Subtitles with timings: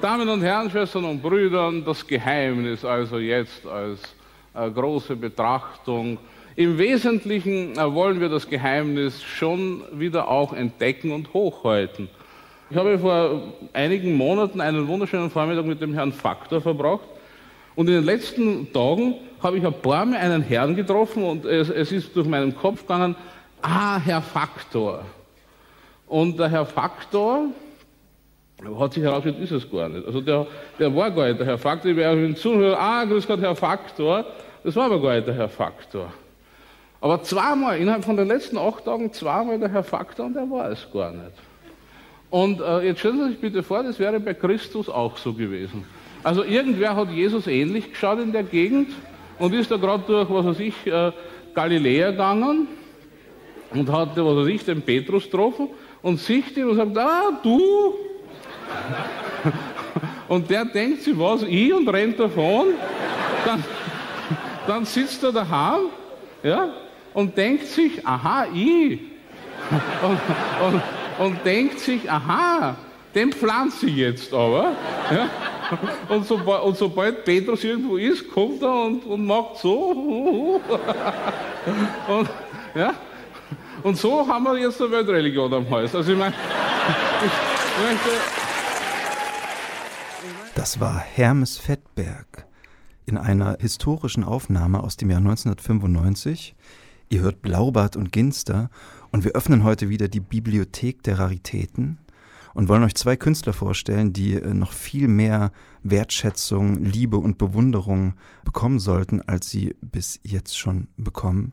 [0.00, 4.00] Damen und Herren, Schwestern und Brüdern, das Geheimnis also jetzt als
[4.54, 6.18] äh, große Betrachtung.
[6.54, 12.08] Im Wesentlichen äh, wollen wir das Geheimnis schon wieder auch entdecken und hochhalten.
[12.70, 13.42] Ich habe vor
[13.72, 17.08] einigen Monaten einen wunderschönen Vormittag mit dem Herrn Faktor verbracht
[17.74, 21.70] und in den letzten Tagen habe ich ein paar Mal einen Herrn getroffen und es,
[21.70, 23.16] es ist durch meinen Kopf gegangen,
[23.62, 25.04] ah, Herr Faktor.
[26.06, 27.46] Und der Herr Faktor,
[28.78, 30.06] hat sich herausgestellt, ist es gar nicht.
[30.06, 30.46] Also der,
[30.78, 31.90] der war gar nicht der Herr Faktor.
[31.90, 34.24] Ich wäre ein Zuhörer, ah, grüß Gott, Herr Faktor.
[34.64, 36.12] Das war aber gar nicht der Herr Faktor.
[37.00, 40.70] Aber zweimal, innerhalb von den letzten acht Tagen, zweimal der Herr Faktor und der war
[40.70, 41.32] es gar nicht.
[42.30, 45.84] Und äh, jetzt stellen Sie sich bitte vor, das wäre bei Christus auch so gewesen.
[46.24, 48.90] Also irgendwer hat Jesus ähnlich geschaut in der Gegend
[49.38, 51.12] und ist da gerade durch, was weiß ich, äh,
[51.54, 52.66] Galiläa gegangen
[53.70, 55.68] und hat, was weiß ich, den Petrus getroffen
[56.02, 57.94] und sieht ihn und sagt, ah, du,
[60.28, 62.68] und der denkt sich, was, ich und rennt davon.
[63.44, 63.64] Dann,
[64.66, 65.86] dann sitzt er daheim
[66.42, 66.68] ja,
[67.14, 69.00] und denkt sich, aha, ich.
[70.02, 70.20] Und,
[70.64, 70.82] und,
[71.18, 72.76] und denkt sich, aha,
[73.14, 74.72] den pflanze ich jetzt aber.
[75.10, 75.28] Ja.
[76.08, 80.60] Und, so, und, sobald Petrus irgendwo ist, kommt er und, und macht so.
[82.08, 82.30] Und,
[82.74, 82.94] ja.
[83.82, 85.94] und so haben wir jetzt eine Weltreligion am Hals.
[85.94, 86.34] Also ich meine,
[87.22, 88.37] ich möchte.
[90.58, 92.44] Das war Hermes Fettberg
[93.06, 96.56] in einer historischen Aufnahme aus dem Jahr 1995.
[97.10, 98.68] Ihr hört Blaubart und Ginster
[99.12, 101.98] und wir öffnen heute wieder die Bibliothek der Raritäten
[102.54, 105.52] und wollen euch zwei Künstler vorstellen, die äh, noch viel mehr
[105.84, 108.14] Wertschätzung, Liebe und Bewunderung
[108.44, 111.52] bekommen sollten, als sie bis jetzt schon bekommen.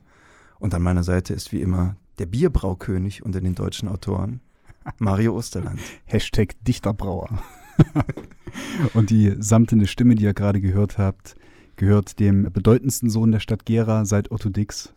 [0.57, 4.41] Und an meiner Seite ist wie immer der Bierbraukönig unter den deutschen Autoren,
[4.97, 5.79] Mario Osterland.
[6.05, 7.29] Hashtag Dichterbrauer.
[8.93, 11.35] Und die samtende Stimme, die ihr gerade gehört habt,
[11.75, 14.93] gehört dem bedeutendsten Sohn der Stadt Gera seit Otto Dix,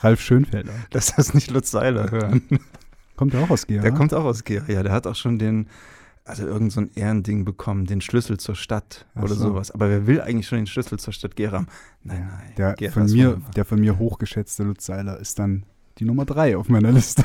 [0.00, 0.72] Ralf Schönfelder.
[0.92, 2.42] Lass das nicht Lutz Seiler hören.
[3.16, 3.82] Kommt der auch aus Gera?
[3.82, 4.82] Der kommt auch aus Gera, ja.
[4.82, 5.68] Der hat auch schon den,
[6.24, 9.48] also irgend so ein Ehrending bekommen, den Schlüssel zur Stadt Ach oder so.
[9.48, 9.70] sowas.
[9.70, 11.68] Aber wer will eigentlich schon den Schlüssel zur Stadt Gera haben?
[12.02, 12.52] Nein, nein.
[12.56, 15.64] Der, Gera von mir, der von mir hochgeschätzte Lutz Seiler ist dann
[15.98, 17.24] die Nummer drei auf meiner Liste.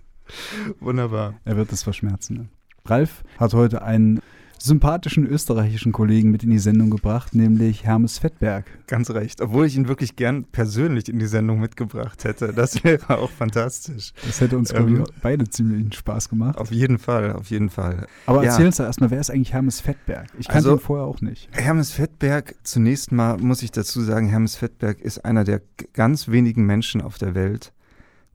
[0.80, 1.34] Wunderbar.
[1.44, 2.36] Er wird es verschmerzen.
[2.36, 2.48] Ne?
[2.90, 4.20] Ralf hat heute einen
[4.58, 8.64] sympathischen österreichischen Kollegen mit in die Sendung gebracht, nämlich Hermes Fettberg.
[8.86, 12.52] Ganz recht, obwohl ich ihn wirklich gern persönlich in die Sendung mitgebracht hätte.
[12.52, 14.12] Das wäre auch fantastisch.
[14.24, 16.58] Das hätte uns, ähm, beide ziemlich Spaß gemacht.
[16.58, 18.06] Auf jeden Fall, auf jeden Fall.
[18.26, 18.50] Aber ja.
[18.50, 20.26] erzähl uns doch erstmal, wer ist eigentlich Hermes Fettberg?
[20.38, 21.48] Ich kannte also, ihn vorher auch nicht.
[21.52, 25.60] Hermes Fettberg, zunächst mal muss ich dazu sagen, Hermes Fettberg ist einer der
[25.92, 27.72] ganz wenigen Menschen auf der Welt,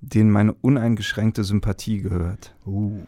[0.01, 2.55] denen meine uneingeschränkte Sympathie gehört.
[2.65, 2.99] Uh.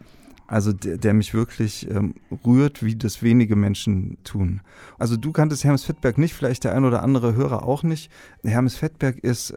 [0.46, 4.60] Also der, der mich wirklich ähm, rührt, wie das wenige Menschen tun.
[4.98, 8.10] Also du kanntest Hermes Fettberg nicht, vielleicht der ein oder andere Hörer auch nicht.
[8.42, 9.54] Hermes Fettberg ist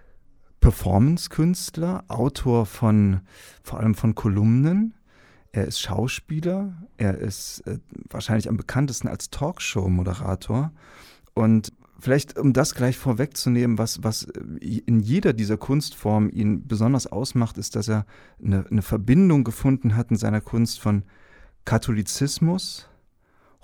[0.61, 3.21] Performance-Künstler, Autor von
[3.63, 4.93] vor allem von Kolumnen.
[5.51, 10.71] Er ist Schauspieler, er ist äh, wahrscheinlich am bekanntesten als Talkshow-Moderator
[11.33, 14.23] und Vielleicht, um das gleich vorwegzunehmen, was, was
[14.61, 18.05] in jeder dieser Kunstformen ihn besonders ausmacht, ist, dass er
[18.43, 21.03] eine, eine Verbindung gefunden hat in seiner Kunst von
[21.65, 22.87] Katholizismus,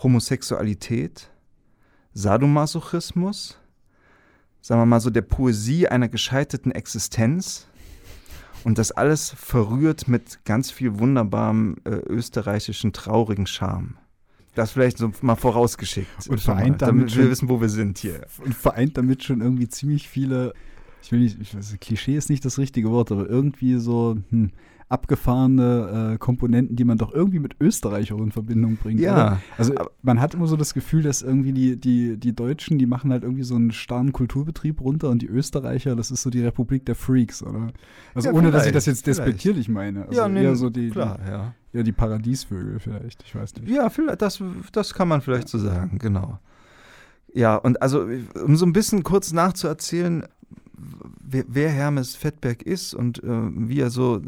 [0.01, 1.29] Homosexualität,
[2.13, 3.59] Sadomasochismus,
[4.61, 7.67] sagen wir mal so der Poesie einer gescheiterten Existenz
[8.63, 13.97] und das alles verrührt mit ganz viel wunderbarem äh, österreichischen traurigen Charme.
[14.55, 16.27] Das vielleicht so mal vorausgeschickt.
[16.27, 18.25] Und vereint mal, damit, damit wir wissen, wo wir sind hier.
[18.43, 20.53] Und vereint damit schon irgendwie ziemlich viele,
[21.01, 24.51] ich will nicht, ich weiß, Klischee ist nicht das richtige Wort, aber irgendwie so hm,
[24.89, 28.99] abgefahrene äh, Komponenten, die man doch irgendwie mit Österreich auch in Verbindung bringt.
[28.99, 29.13] Ja.
[29.13, 29.41] Oder?
[29.57, 33.11] Also man hat immer so das Gefühl, dass irgendwie die, die, die Deutschen, die machen
[33.11, 36.85] halt irgendwie so einen starren Kulturbetrieb runter und die Österreicher, das ist so die Republik
[36.85, 37.67] der Freaks, oder?
[38.13, 40.07] Also ja, ohne, dass ich das jetzt despektierlich meine.
[40.07, 41.53] Also ja, nee, eher so die, klar, ja.
[41.73, 43.69] Ja, die Paradiesvögel vielleicht, ich weiß nicht.
[43.69, 46.39] Ja, das, das kann man vielleicht so sagen, genau.
[47.33, 48.07] Ja, und also,
[48.45, 50.23] um so ein bisschen kurz nachzuerzählen,
[50.77, 54.21] wer, Hermes Fettberg ist und äh, wie er so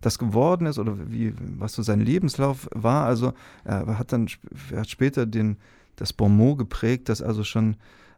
[0.00, 3.06] das geworden ist oder wie, was so sein Lebenslauf war.
[3.06, 3.32] Also
[3.64, 4.28] er hat dann
[4.70, 5.56] er hat später den,
[5.96, 7.76] das Bonmot geprägt, dass also schon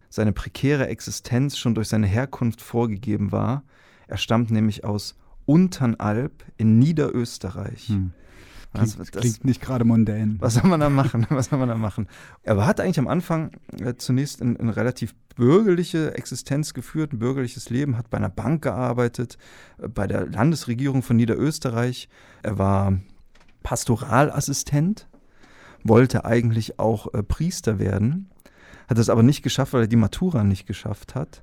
[0.09, 3.65] seine prekäre Existenz schon durch seine Herkunft vorgegeben war.
[4.07, 5.17] Er stammt nämlich aus
[5.47, 7.89] Unternalb in Niederösterreich.
[7.89, 8.13] Hm.
[8.75, 10.37] Klingt, das, klingt nicht gerade mondän.
[10.41, 11.27] Was soll man da machen?
[11.31, 12.09] Was soll man da machen?
[12.43, 17.71] Er hat eigentlich am Anfang äh, zunächst eine ein relativ bürgerliche Existenz geführt, ein bürgerliches
[17.71, 19.39] Leben, hat bei einer Bank gearbeitet,
[19.79, 22.09] äh, bei der Landesregierung von Niederösterreich.
[22.43, 22.99] Er war
[23.63, 25.09] Pastoralassistent
[25.85, 28.31] wollte eigentlich auch äh, Priester werden,
[28.89, 31.43] hat es aber nicht geschafft, weil er die Matura nicht geschafft hat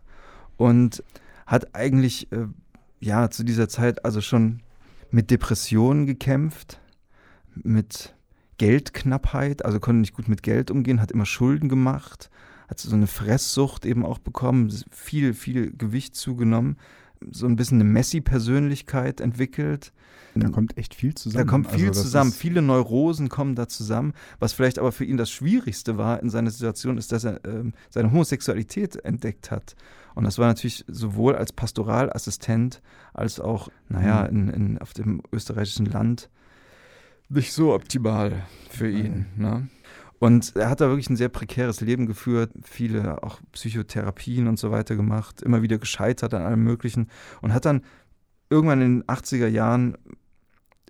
[0.58, 1.04] und
[1.46, 2.28] hat eigentlich
[3.00, 4.62] ja zu dieser Zeit also schon
[5.12, 6.81] mit Depressionen gekämpft,
[7.56, 8.16] mit
[8.58, 12.30] Geldknappheit, also konnte nicht gut mit Geld umgehen, hat immer Schulden gemacht,
[12.68, 16.78] hat so eine Fresssucht eben auch bekommen, viel, viel Gewicht zugenommen,
[17.32, 19.94] so ein bisschen eine Messi-Persönlichkeit entwickelt.
[20.34, 21.46] Da kommt echt viel zusammen.
[21.46, 22.32] Da kommt viel also zusammen.
[22.32, 24.14] Viele Neurosen kommen da zusammen.
[24.40, 27.64] Was vielleicht aber für ihn das Schwierigste war in seiner Situation, ist, dass er äh,
[27.90, 29.76] seine Homosexualität entdeckt hat.
[30.16, 32.82] Und das war natürlich sowohl als Pastoralassistent
[33.14, 34.38] als auch, naja, mhm.
[34.38, 36.30] in, in, auf dem österreichischen Land
[37.32, 39.26] nicht so optimal für ihn.
[39.36, 39.44] Mhm.
[39.44, 39.68] Ne?
[40.20, 44.70] Und er hat da wirklich ein sehr prekäres Leben geführt, viele auch Psychotherapien und so
[44.70, 47.10] weiter gemacht, immer wieder gescheitert an allem Möglichen
[47.42, 47.82] und hat dann
[48.50, 49.98] irgendwann in den 80er Jahren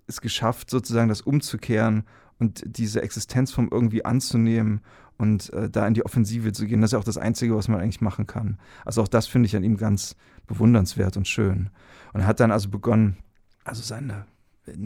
[0.07, 2.03] es geschafft, sozusagen das umzukehren
[2.39, 4.81] und diese Existenzform irgendwie anzunehmen
[5.17, 6.81] und äh, da in die Offensive zu gehen.
[6.81, 8.57] Das ist ja auch das Einzige, was man eigentlich machen kann.
[8.83, 10.15] Also auch das finde ich an ihm ganz
[10.47, 11.69] bewundernswert und schön.
[12.11, 13.17] Und er hat dann also begonnen,
[13.63, 14.25] also seine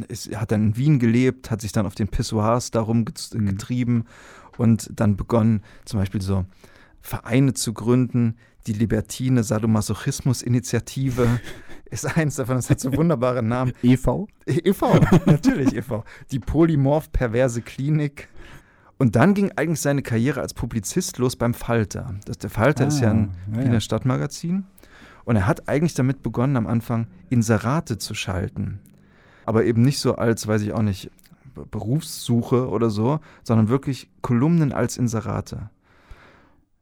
[0.08, 3.46] ist, hat dann in Wien gelebt, hat sich dann auf den Pissoirs darum mhm.
[3.46, 4.04] getrieben mhm.
[4.58, 6.46] und dann begonnen, zum Beispiel so
[7.02, 8.36] Vereine zu gründen.
[8.68, 11.40] Die Libertine Sadomasochismus-Initiative
[11.92, 13.74] ist eins davon, das hat so wunderbare Namen.
[13.84, 14.28] EV?
[14.48, 16.04] EV, natürlich EV.
[16.32, 18.28] Die Polymorph-Perverse Klinik.
[18.98, 22.16] Und dann ging eigentlich seine Karriere als Publizist los beim Falter.
[22.26, 23.80] Das, der Falter ah, ist ja ein ja, Wiener ja.
[23.82, 24.66] Stadtmagazin.
[25.26, 28.80] Und er hat eigentlich damit begonnen, am Anfang Inserate zu schalten
[29.46, 31.12] aber eben nicht so als, weiß ich auch nicht,
[31.72, 35.70] Berufssuche oder so, sondern wirklich Kolumnen als Inserate.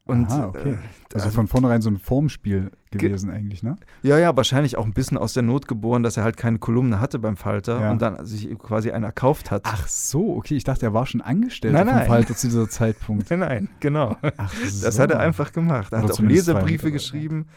[0.06, 0.72] Und, Aha, okay.
[0.72, 0.78] Äh,
[1.14, 3.78] also, von vornherein so ein Formspiel gewesen eigentlich, ne?
[4.02, 7.00] Ja, ja, wahrscheinlich auch ein bisschen aus der Not geboren, dass er halt keine Kolumne
[7.00, 7.92] hatte beim Falter ja.
[7.92, 9.62] und dann sich quasi eine erkauft hat.
[9.64, 13.30] Ach so, okay, ich dachte, er war schon angestellt vom Falter zu dieser Zeitpunkt.
[13.30, 14.18] Nein, nein, genau.
[14.38, 14.86] Ach so.
[14.86, 15.94] Das hat er einfach gemacht.
[15.94, 17.48] Er hat auch Leserbriefe geschrieben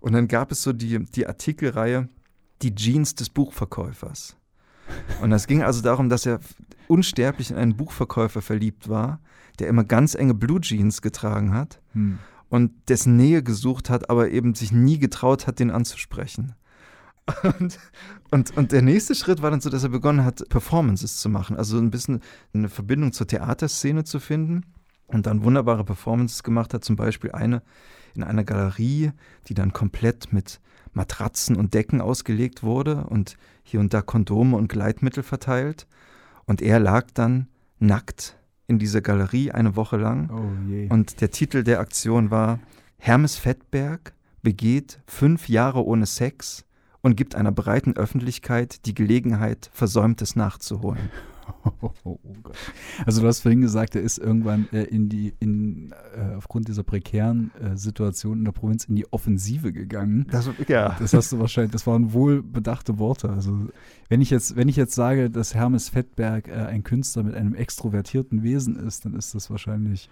[0.00, 2.08] und dann gab es so die, die Artikelreihe
[2.60, 4.36] Die Jeans des Buchverkäufers.
[5.22, 6.40] Und es ging also darum, dass er
[6.86, 9.20] unsterblich in einen Buchverkäufer verliebt war,
[9.58, 12.18] der immer ganz enge Blue Jeans getragen hat hm.
[12.48, 16.54] und dessen Nähe gesucht hat, aber eben sich nie getraut hat, den anzusprechen.
[17.42, 17.78] Und,
[18.30, 21.56] und, und der nächste Schritt war dann so, dass er begonnen hat, Performances zu machen,
[21.56, 22.20] also ein bisschen
[22.52, 24.66] eine Verbindung zur Theaterszene zu finden
[25.06, 27.62] und dann wunderbare Performances gemacht hat, zum Beispiel eine
[28.16, 29.12] in einer Galerie,
[29.48, 30.60] die dann komplett mit
[30.92, 35.86] Matratzen und Decken ausgelegt wurde und hier und da Kondome und Gleitmittel verteilt.
[36.44, 40.30] Und er lag dann nackt in dieser Galerie eine Woche lang.
[40.30, 42.60] Oh und der Titel der Aktion war
[42.98, 46.64] Hermes Fettberg begeht fünf Jahre ohne Sex
[47.00, 51.10] und gibt einer breiten Öffentlichkeit die Gelegenheit, Versäumtes nachzuholen.
[52.06, 52.18] Oh,
[53.06, 56.82] also du hast vorhin gesagt, er ist irgendwann äh, in die, in, äh, aufgrund dieser
[56.82, 60.26] prekären äh, Situation in der Provinz in die Offensive gegangen.
[60.30, 60.96] Das, ja.
[60.98, 63.30] das hast du wahrscheinlich, das waren wohlbedachte Worte.
[63.30, 63.68] Also
[64.08, 67.54] wenn ich jetzt, wenn ich jetzt sage, dass Hermes Fettberg äh, ein Künstler mit einem
[67.54, 70.10] extrovertierten Wesen ist, dann ist das wahrscheinlich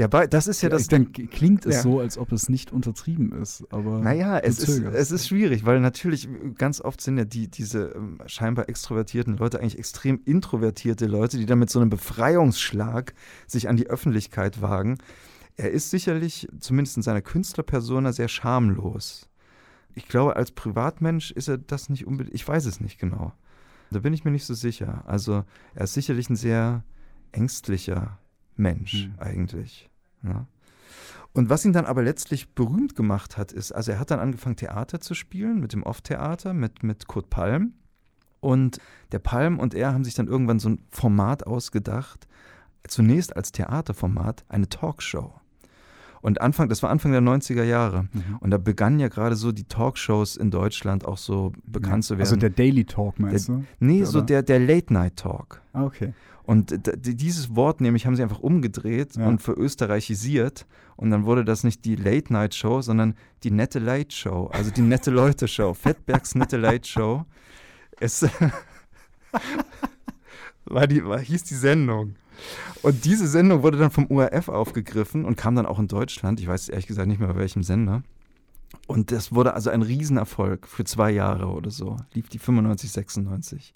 [0.00, 0.88] ja, das ist ja das.
[0.88, 1.82] Dann klingt es ja.
[1.82, 3.66] so, als ob es nicht untertrieben ist.
[3.70, 6.26] Aber naja, es ist, es ist schwierig, weil natürlich
[6.56, 11.44] ganz oft sind ja die, diese ähm, scheinbar extrovertierten Leute eigentlich extrem introvertierte Leute, die
[11.44, 13.12] dann mit so einem Befreiungsschlag
[13.46, 14.96] sich an die Öffentlichkeit wagen.
[15.56, 19.28] Er ist sicherlich, zumindest in seiner Künstlerpersona, sehr schamlos.
[19.94, 22.34] Ich glaube, als Privatmensch ist er das nicht unbedingt.
[22.34, 23.34] Ich weiß es nicht genau.
[23.90, 25.02] Da bin ich mir nicht so sicher.
[25.06, 26.84] Also, er ist sicherlich ein sehr
[27.32, 28.18] ängstlicher
[28.56, 29.14] Mensch mhm.
[29.18, 29.89] eigentlich.
[30.22, 30.46] Ja.
[31.32, 34.56] Und was ihn dann aber letztlich berühmt gemacht hat, ist, also er hat dann angefangen,
[34.56, 37.74] Theater zu spielen, mit dem Off-Theater, mit, mit Kurt Palm.
[38.40, 38.78] Und
[39.12, 42.26] der Palm und er haben sich dann irgendwann so ein Format ausgedacht,
[42.88, 45.34] zunächst als Theaterformat, eine Talkshow.
[46.22, 48.08] Und Anfang, das war Anfang der 90er Jahre.
[48.12, 48.36] Mhm.
[48.40, 52.08] Und da begannen ja gerade so die Talkshows in Deutschland auch so bekannt ja.
[52.08, 52.20] zu also werden.
[52.20, 53.64] Also der Daily Talk meinst der, du?
[53.78, 54.06] Nee, Oder?
[54.06, 55.62] so der, der Late Night Talk.
[55.72, 56.12] Ah, okay.
[56.44, 56.74] Und
[57.04, 59.26] dieses Wort nämlich haben sie einfach umgedreht ja.
[59.26, 60.66] und verösterreichisiert.
[60.96, 64.50] Und dann wurde das nicht die Late Night Show, sondern die nette Light Show.
[64.52, 65.74] Also die nette Leute Show.
[65.74, 67.24] Fettbergs nette Light Show.
[68.00, 68.22] Es
[70.64, 72.16] war die, war, hieß die Sendung.
[72.82, 76.40] Und diese Sendung wurde dann vom URF aufgegriffen und kam dann auch in Deutschland.
[76.40, 78.02] Ich weiß ehrlich gesagt nicht mehr bei welchem Sender.
[78.86, 81.96] Und das wurde also ein Riesenerfolg für zwei Jahre oder so.
[82.12, 83.74] Lief die 95, 96.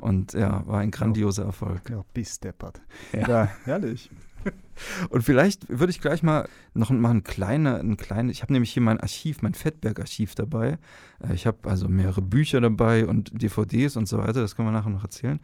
[0.00, 1.88] Und ja, war ein grandioser Erfolg.
[1.90, 2.80] Ja, bis deppert.
[3.12, 4.10] Ja, ja herrlich.
[5.08, 8.72] Und vielleicht würde ich gleich mal noch mal ein kleiner, ein kleine, ich habe nämlich
[8.72, 10.78] hier mein Archiv, mein Fettberg-Archiv dabei.
[11.20, 14.72] Äh, ich habe also mehrere Bücher dabei und DVDs und so weiter, das können wir
[14.72, 15.40] nachher noch erzählen.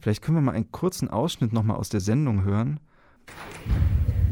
[0.00, 2.80] Vielleicht können wir mal einen kurzen Ausschnitt nochmal aus der Sendung hören.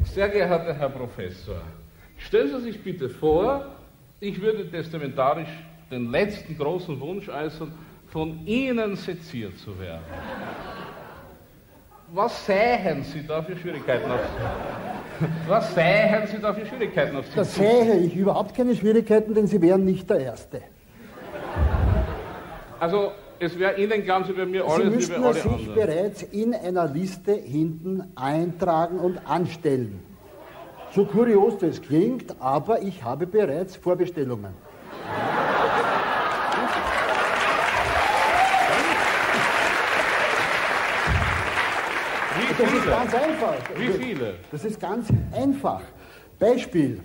[0.05, 1.61] Sehr geehrter Herr Professor,
[2.17, 3.67] stellen Sie sich bitte vor,
[4.21, 5.49] ich würde testamentarisch
[5.91, 7.73] den letzten großen Wunsch äußern,
[8.09, 10.03] von Ihnen seziert zu werden.
[12.13, 14.21] Was sähen Sie da für Schwierigkeiten auf
[15.47, 19.61] Was sähen Sie da für Schwierigkeiten auf Da sähe ich überhaupt keine Schwierigkeiten, denn Sie
[19.61, 20.63] wären nicht der Erste.
[22.81, 25.75] Also, es wäre Ihnen, glauben Sie, bei mir alles Sie müssten alle sich anderen.
[25.75, 30.01] bereits in einer Liste hinten eintragen und anstellen.
[30.95, 34.55] So kurios das klingt, aber ich habe bereits Vorbestellungen.
[42.37, 42.91] Wie Das ist viele?
[42.91, 43.55] ganz einfach.
[43.77, 44.35] Wie viele?
[44.51, 45.81] Das ist ganz einfach.
[46.39, 47.01] Beispiel.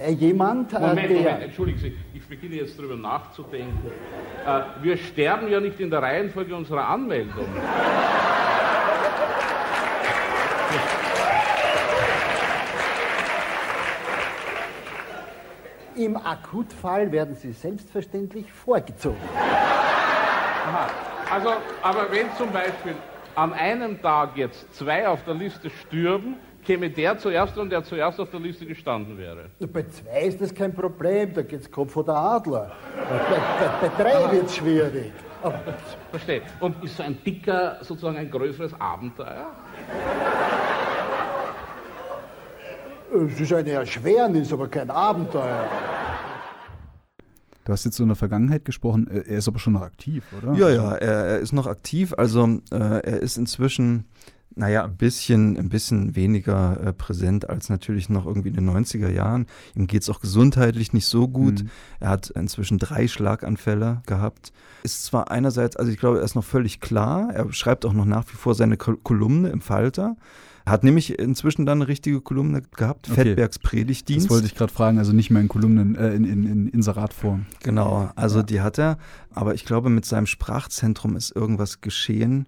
[0.00, 1.16] Äh, Jemand, äh, Moment, der...
[1.16, 3.90] Moment, entschuldigen Sie, ich beginne jetzt darüber nachzudenken.
[4.46, 7.46] Äh, wir sterben ja nicht in der Reihenfolge unserer Anmeldung.
[15.96, 19.18] Im Akutfall werden Sie selbstverständlich vorgezogen.
[19.36, 20.86] Aha.
[21.30, 21.48] Also,
[21.82, 22.94] aber wenn zum Beispiel
[23.34, 26.36] an einem Tag jetzt zwei auf der Liste stürben,
[26.68, 29.46] käme der zuerst und der zuerst auf der Liste gestanden wäre.
[29.72, 32.72] Bei zwei ist das kein Problem, da geht's Kopf oder Adler.
[33.08, 33.18] Bei,
[33.80, 35.12] bei, bei drei wird's schwierig.
[35.42, 35.58] Aber
[36.10, 36.42] Verstehe.
[36.60, 39.50] Und ist so ein dicker sozusagen ein größeres Abenteuer?
[43.14, 45.64] es ist eine Erschwernis, aber kein Abenteuer.
[47.64, 50.22] Du hast jetzt so in der Vergangenheit gesprochen, äh, er ist aber schon noch aktiv,
[50.36, 50.52] oder?
[50.52, 52.12] Ja, ja, er, er ist noch aktiv.
[52.18, 54.04] Also äh, er ist inzwischen,
[54.58, 59.08] naja, ein bisschen, ein bisschen weniger äh, präsent als natürlich noch irgendwie in den 90er
[59.08, 59.46] Jahren.
[59.74, 61.62] Ihm geht es auch gesundheitlich nicht so gut.
[61.62, 61.70] Mhm.
[62.00, 64.52] Er hat inzwischen drei Schlaganfälle gehabt.
[64.82, 67.30] Ist zwar einerseits, also ich glaube, er ist noch völlig klar.
[67.32, 70.16] Er schreibt auch noch nach wie vor seine Kol Kolumne im Falter.
[70.64, 73.22] Er hat nämlich inzwischen dann eine richtige Kolumne gehabt, Okay.
[73.22, 74.26] Fettbergs Predigtdienst.
[74.26, 77.46] Das wollte ich gerade fragen, also nicht mehr in Kolumnen, äh, in, in, in Inseratform.
[77.62, 78.98] Genau, also die hat er,
[79.30, 82.46] aber ich glaube, mit seinem Sprachzentrum ist irgendwas geschehen.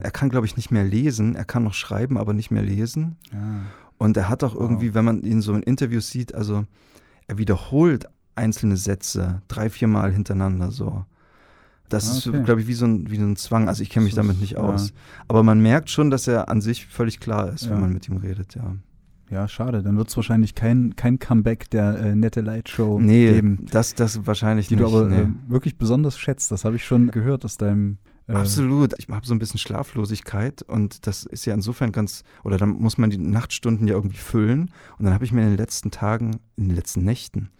[0.00, 1.34] Er kann, glaube ich, nicht mehr lesen.
[1.34, 3.16] Er kann noch schreiben, aber nicht mehr lesen.
[3.32, 3.38] Ja.
[3.98, 6.64] Und er hat auch irgendwie, wenn man ihn so in Interviews sieht, also
[7.26, 11.04] er wiederholt einzelne Sätze drei, vier Mal hintereinander so.
[11.90, 12.42] Das Ah, ist, okay.
[12.44, 13.68] glaube ich, wie so, ein, wie so ein Zwang.
[13.68, 14.58] Also ich kenne mich damit ist- nicht ja.
[14.60, 14.92] aus.
[15.28, 17.72] Aber man merkt schon, dass er an sich völlig klar ist, Ja.
[17.72, 18.76] wenn man mit ihm redet, ja.
[19.28, 19.82] ja, schade.
[19.82, 23.94] Dann wird es wahrscheinlich kein, kein Comeback der äh, Nette Light Show Nee, geben, das,
[23.96, 24.84] das wahrscheinlich die nicht.
[24.84, 25.20] du aber nee.
[25.22, 26.52] äh, wirklich besonders schätzt.
[26.52, 27.98] Das habe ich schon gehört aus deinem.
[28.30, 28.94] Äh, Absolut.
[28.98, 32.96] Ich habe so ein bisschen Schlaflosigkeit und das ist ja insofern ganz, oder dann muss
[32.96, 34.70] man die Nachtstunden ja irgendwie füllen.
[34.98, 37.50] Und dann habe ich mir in den letzten Tagen, in den letzten Nächten,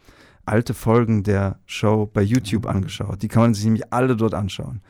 [0.47, 3.23] alte Folgen der Show bei YouTube angeschaut.
[3.23, 4.81] Die kann man sich nämlich alle dort anschauen.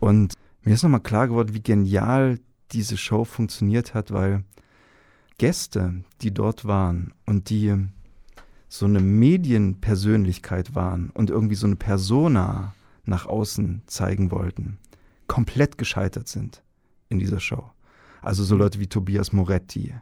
[0.00, 2.40] Und mir ist nochmal klar geworden, wie genial
[2.72, 4.44] diese Show funktioniert hat, weil
[5.38, 7.74] Gäste, die dort waren und die
[8.68, 12.74] so eine Medienpersönlichkeit waren und irgendwie so eine Persona
[13.04, 14.78] nach außen zeigen wollten,
[15.26, 16.62] komplett gescheitert sind
[17.08, 17.64] in dieser Show.
[18.20, 19.94] Also so Leute wie Tobias Moretti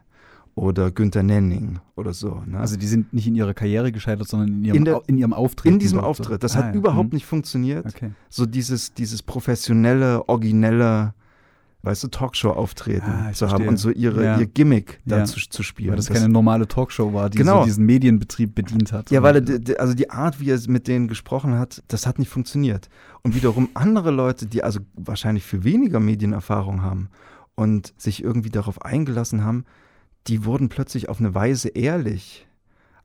[0.53, 2.43] oder Günther Nenning oder so.
[2.45, 2.59] Ne?
[2.59, 5.33] also die sind nicht in ihrer Karriere gescheitert, sondern in ihrem, In der- in ihrem
[5.33, 5.75] Auftreten.
[5.75, 5.99] in diesem.
[5.99, 6.43] Auftritt.
[6.43, 6.73] Das Ah, hat ja.
[6.79, 7.15] überhaupt Mhm.
[7.15, 7.85] nicht funktioniert.
[7.85, 8.11] Okay.
[8.29, 11.13] So dieses, dieses professionelle, originelle,
[11.83, 13.69] weißt du, Talkshow-Auftreten Ah, ich zu haben verstehe.
[13.69, 14.39] und so ihre, Ja.
[14.39, 15.19] ihr Gimmick Ja.
[15.19, 15.89] dazu zu spielen.
[15.91, 17.59] Weil das, keine normale Talkshow war, die Genau.
[17.61, 19.09] so diesen Medienbetrieb bedient hat.
[19.11, 22.29] Ja, weil er, also die Art, wie er mit denen gesprochen hat, das hat nicht
[22.29, 22.89] funktioniert.
[23.23, 27.09] Und wiederum andere Leute, die also wahrscheinlich viel weniger Medienerfahrung haben
[27.55, 29.65] und sich irgendwie darauf eingelassen haben,
[30.27, 32.47] die wurden plötzlich auf eine Weise ehrlich.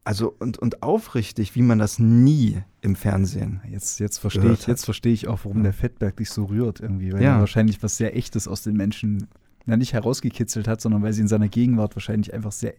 [0.06, 3.60] Also und, und aufrichtig, wie man das nie im Fernsehen.
[3.68, 5.62] Jetzt, jetzt verstehe ich, jetzt verstehe ich auch, warum Ja.
[5.64, 7.34] der Fettberg dich so rührt irgendwie, weil Ja.
[7.34, 9.26] er wahrscheinlich was sehr Echtes aus den Menschen
[9.66, 12.74] ja, nicht herausgekitzelt hat, sondern weil sie in seiner Gegenwart wahrscheinlich einfach sehr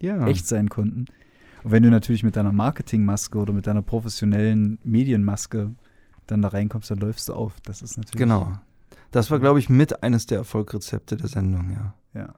[0.00, 0.26] Ja.
[0.26, 1.04] echt sein konnten.
[1.62, 5.74] Und wenn du natürlich mit deiner Marketingmaske oder mit deiner professionellen Medienmaske
[6.26, 7.60] dann da reinkommst, dann läufst du auf.
[7.60, 8.16] Das ist natürlich.
[8.18, 8.52] Genau.
[9.10, 11.94] Das war, glaube ich, mit eines der Erfolgrezepte der Sendung, ja.
[12.14, 12.34] Ja.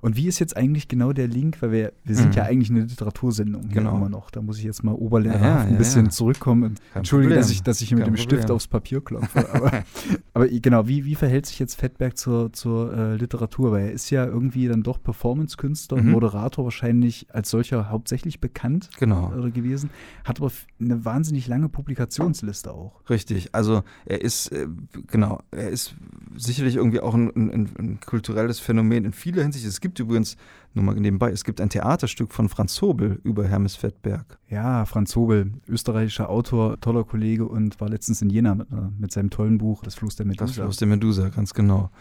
[0.00, 1.60] Und wie ist jetzt eigentlich genau der Link?
[1.62, 2.32] Weil wir, wir sind Mhm.
[2.34, 3.96] ja eigentlich eine Literatursendung Genau.
[3.96, 4.30] immer noch.
[4.30, 6.10] Da muss ich jetzt mal oberlehrerhaft Ja, ja, ein bisschen ja.
[6.10, 6.62] zurückkommen.
[6.64, 8.54] Und entschuldige, dass ich, dass ich hier mit Kein dem Stift Problem.
[8.56, 9.48] aufs Papier klopfe.
[9.54, 9.84] Aber,
[10.34, 13.72] aber genau, wie, wie verhält sich jetzt Fettberg zur, zur äh, Literatur?
[13.72, 16.12] Weil er ist ja irgendwie dann doch Performance-Künstler und Mhm.
[16.12, 19.32] Moderator wahrscheinlich als solcher hauptsächlich bekannt Genau.
[19.36, 19.90] oder gewesen.
[20.24, 23.00] Hat aber eine wahnsinnig lange Publikationsliste auch.
[23.10, 24.66] Richtig, also er ist, äh,
[25.06, 25.94] genau, er ist
[26.36, 29.66] sicherlich irgendwie auch ein, ein, ein kulturelles Phänomen in vieler Hinsicht.
[29.66, 30.36] Es Es gibt übrigens,
[30.74, 34.40] nur mal nebenbei, es gibt ein Theaterstück von Franz Hobel über Hermes Fettberg.
[34.50, 39.12] Ja, Franz Hobel, österreichischer Autor, toller Kollege und war letztens in Jena mit, äh, mit
[39.12, 40.46] seinem tollen Buch Das Fluss der Medusa.
[40.46, 41.92] Das Fluss der Medusa, ganz genau.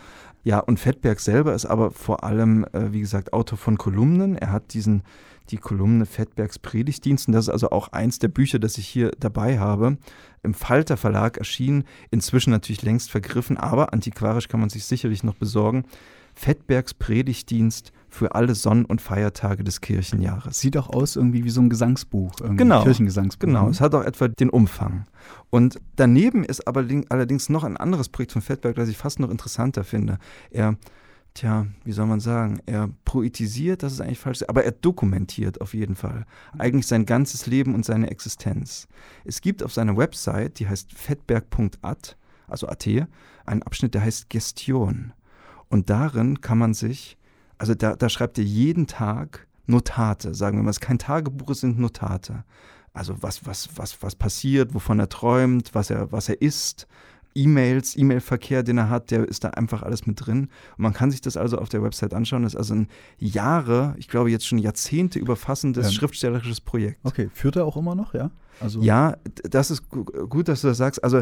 [0.44, 4.36] Ja, und Fettberg selber ist aber vor allem, äh, wie gesagt, Autor von Kolumnen.
[4.36, 5.04] Er hat diesen
[5.52, 7.28] die Kolumne Fettbergs Predigtdienst.
[7.28, 9.98] Und das ist also auch eins der Bücher, das ich hier dabei habe.
[10.42, 15.36] Im Falter Verlag erschienen, inzwischen natürlich längst vergriffen, aber antiquarisch kann man sich sicherlich noch
[15.36, 15.86] besorgen.
[16.38, 20.60] Fettbergs Predigtdienst für alle Sonn- und Feiertage des Kirchenjahres.
[20.60, 23.48] Sieht auch aus irgendwie wie so ein Gesangsbuch, genau, Kirchengesangsbuch.
[23.48, 23.72] Genau, ne?
[23.72, 25.08] es hat auch etwa den Umfang.
[25.50, 29.32] Und daneben ist aber allerdings noch ein anderes Projekt von Fettberg, das ich fast noch
[29.32, 30.20] interessanter finde.
[30.52, 30.78] Er
[31.34, 35.74] tja, wie soll man sagen, er poetisiert, das ist eigentlich falsch, aber er dokumentiert auf
[35.74, 36.26] jeden Fall
[36.58, 38.88] eigentlich sein ganzes Leben und seine Existenz.
[39.26, 42.16] Es gibt auf seiner Website, die heißt fettberg.at,
[42.48, 42.88] also AT,
[43.46, 45.14] einen Abschnitt, der heißt Gestion.
[45.70, 47.18] Und darin kann man sich,
[47.58, 51.50] also da, da schreibt er jeden Tag Notate, sagen wir mal, es ist kein Tagebuch,
[51.50, 52.44] es sind Notate.
[52.94, 56.88] Also was, was, was, was passiert, wovon er träumt, was er, was er isst,
[57.36, 60.50] E-Mails, E-Mail-Verkehr, den er hat, der ist da einfach alles mit drin.
[60.78, 62.44] Und man kann sich das also auf der Website anschauen.
[62.44, 62.88] Das ist also ein
[63.20, 66.98] Jahre, ich glaube jetzt schon Jahrzehnte überfassendes ähm, schriftstellerisches Projekt.
[67.04, 68.32] Okay, führt er auch immer noch, ja?
[68.60, 71.04] Also ja, das ist gut, dass du das sagst.
[71.04, 71.22] Also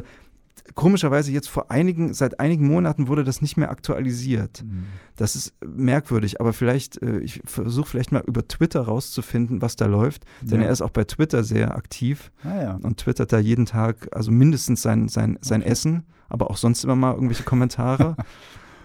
[0.74, 4.63] komischerweise jetzt vor einigen, seit einigen Monaten wurde das nicht mehr aktualisiert.
[4.63, 4.85] Mhm.
[5.15, 9.85] Das ist merkwürdig, aber vielleicht, äh, ich versuche vielleicht mal über Twitter rauszufinden, was da
[9.85, 10.67] läuft, denn ja.
[10.67, 12.79] er ist auch bei Twitter sehr aktiv ah, ja.
[12.81, 15.71] und twittert da jeden Tag, also mindestens sein, sein, sein okay.
[15.71, 18.15] Essen, aber auch sonst immer mal irgendwelche Kommentare.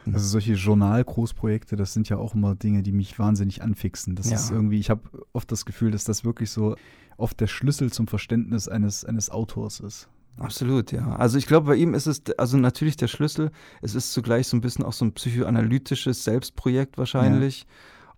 [0.07, 4.17] Also solche Journal-Großprojekte, das sind ja auch immer Dinge, die mich wahnsinnig anfixen.
[4.17, 4.37] Das ja.
[4.37, 5.03] ist irgendwie, ich habe
[5.35, 6.75] oft das Gefühl, dass das wirklich so
[7.19, 10.09] oft der Schlüssel zum Verständnis eines, eines Autors ist.
[10.39, 11.17] Absolut, ja.
[11.17, 13.51] Also ich glaube, bei ihm ist es also natürlich der Schlüssel.
[13.83, 17.63] Es ist zugleich so ein bisschen auch so ein psychoanalytisches Selbstprojekt wahrscheinlich.
[17.63, 17.67] Ja.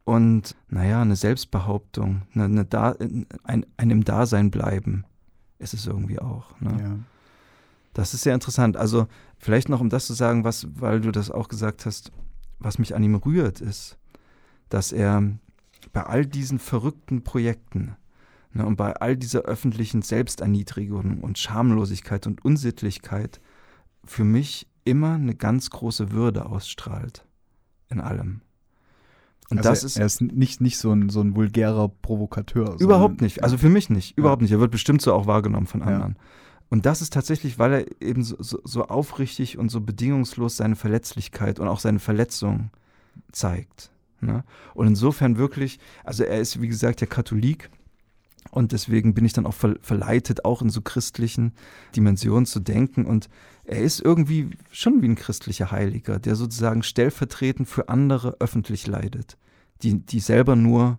[0.04, 2.95] Und naja, eine Selbstbehauptung, eine, eine da,
[3.45, 5.04] ein, ein im Dasein bleiben
[5.62, 6.61] ist es irgendwie auch.
[6.61, 6.76] Ne?
[6.81, 6.99] Ja.
[7.95, 8.76] Das ist sehr interessant.
[8.76, 9.07] Also
[9.38, 12.11] vielleicht noch, um das zu sagen, was, weil du das auch gesagt hast,
[12.59, 13.97] was mich an ihm rührt, ist,
[14.69, 15.23] dass er
[15.92, 17.97] bei all diesen verrückten Projekten,
[18.54, 23.41] und bei all dieser öffentlichen Selbsterniedrigung und Schamlosigkeit und Unsittlichkeit
[24.04, 27.25] für mich immer eine ganz große Würde ausstrahlt.
[27.88, 28.41] In allem.
[29.50, 29.99] Und also das ist.
[29.99, 32.76] Er ist nicht, nicht so, ein, so ein vulgärer Provokateur.
[32.80, 33.45] Überhaupt nicht.
[33.45, 34.17] Also für mich nicht.
[34.17, 34.45] Überhaupt ja.
[34.45, 34.52] nicht.
[34.52, 36.12] Er wird bestimmt so auch wahrgenommen von anderen.
[36.12, 36.21] Ja.
[36.71, 40.75] Und das ist tatsächlich, weil er eben so, so, so, aufrichtig und so bedingungslos seine
[40.75, 42.71] Verletzlichkeit und auch seine Verletzung
[43.30, 43.91] zeigt.
[44.23, 44.43] Ne?
[44.73, 47.69] Und insofern wirklich, also er ist, wie gesagt, der Katholik
[48.50, 51.52] und deswegen bin ich dann auch verleitet, auch in so christlichen
[51.97, 53.07] Dimensionen zu denken.
[53.07, 53.28] Und
[53.65, 59.39] er ist irgendwie schon wie ein christlicher Heiliger, der sozusagen stellvertretend für andere öffentlich leidet,
[59.83, 60.99] die, die selber nur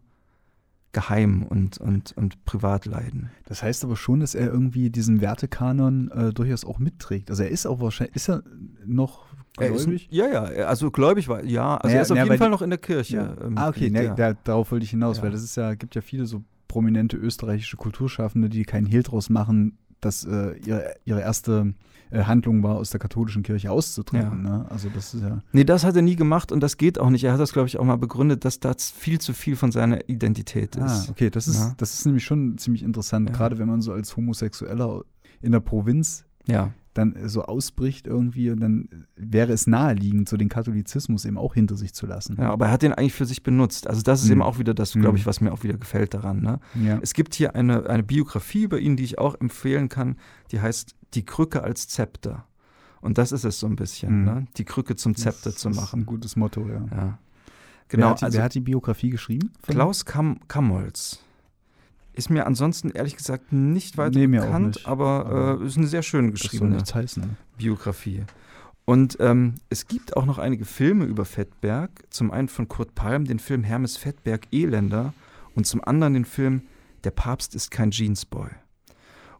[0.93, 3.31] geheim und, und, und privat leiden.
[3.45, 7.29] Das heißt aber schon, dass er irgendwie diesen Wertekanon äh, durchaus auch mitträgt.
[7.31, 8.43] Also er ist auch wahrscheinlich, ist er
[8.85, 9.25] noch
[9.57, 9.87] gläubig?
[9.87, 12.37] Er ist, ja, ja, also gläubig war, ja, also naja, er ist auf naja, jeden
[12.37, 13.15] Fall noch in der Kirche.
[13.17, 13.35] Ja.
[13.43, 15.23] Ähm, ah, okay, ne, da, darauf wollte ich hinaus, ja.
[15.23, 19.29] weil das ist ja, gibt ja viele so prominente österreichische Kulturschaffende, die keinen Hehl draus
[19.29, 21.75] machen, dass äh, ihre, ihre erste
[22.09, 24.43] äh, Handlung war, aus der katholischen Kirche auszutreten.
[24.43, 24.57] Ja.
[24.57, 24.65] Ne?
[24.71, 25.43] Also das ist ja.
[25.51, 27.25] Nee, das hat er nie gemacht und das geht auch nicht.
[27.25, 30.09] Er hat das, glaube ich, auch mal begründet, dass das viel zu viel von seiner
[30.09, 31.09] Identität ah, ist.
[31.09, 31.75] Ah, okay, das ist, ja.
[31.77, 33.35] das ist nämlich schon ziemlich interessant, ja.
[33.35, 35.03] gerade wenn man so als Homosexueller
[35.43, 40.49] in der Provinz ja dann so ausbricht irgendwie und dann wäre es naheliegend, so den
[40.49, 42.37] Katholizismus eben auch hinter sich zu lassen.
[42.39, 43.87] Ja, aber er hat den eigentlich für sich benutzt.
[43.87, 44.33] Also das ist mhm.
[44.33, 46.41] eben auch wieder das, glaube ich, was mir auch wieder gefällt daran.
[46.41, 46.59] Ne?
[46.83, 46.99] Ja.
[47.01, 50.17] Es gibt hier eine, eine Biografie über ihn, die ich auch empfehlen kann,
[50.51, 52.45] die heißt Die Krücke als Zepter.
[53.01, 54.25] Und das ist es so ein bisschen, mhm.
[54.25, 54.45] ne?
[54.57, 55.77] die Krücke zum Zepter das zu machen.
[55.77, 56.85] Das ist ein gutes Motto, ja.
[56.91, 57.19] ja.
[57.89, 59.51] Genau, wer, hat die, also, wer hat die Biografie geschrieben?
[59.61, 61.19] Klaus Kam Kamholz.
[62.13, 64.87] Ist mir ansonsten ehrlich gesagt nicht weiter nee, bekannt, nicht.
[64.87, 68.23] aber, aber äh, ist eine sehr schön geschriebene heißen, Biografie.
[68.85, 71.89] Und ähm, es gibt auch noch einige Filme über Fettberg.
[72.09, 75.13] Zum einen von Kurt Palm den Film Hermes Fettberg Elender
[75.55, 76.63] und zum anderen den Film
[77.03, 78.49] Der Papst ist kein Jeansboy.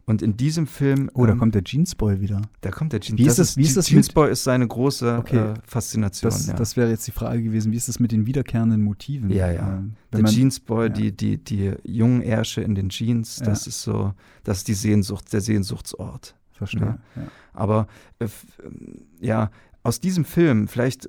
[0.06, 1.10] Und in diesem Film.
[1.14, 2.42] Oh, da ähm, kommt der Jeansboy wieder.
[2.60, 5.52] Da kommt der Jeans Wie ist das, wie ist das Jeansboy ist seine große okay.
[5.52, 6.30] äh, Faszination.
[6.30, 6.54] Das, ja.
[6.54, 9.30] das wäre jetzt die Frage gewesen, wie ist das mit den wiederkehrenden Motiven?
[9.30, 9.78] Ja, ja.
[9.78, 10.88] Ähm, der man, Jeansboy, ja.
[10.90, 13.46] die, die, die jungen Ärsche in den Jeans, ja.
[13.46, 14.12] das ist so,
[14.42, 16.36] das ist die Sehnsucht, der Sehnsuchtsort.
[16.52, 16.98] Verstehe.
[17.16, 17.22] Ja.
[17.52, 17.88] Aber
[18.20, 18.28] äh,
[19.20, 19.50] ja,
[19.82, 21.08] aus diesem Film, vielleicht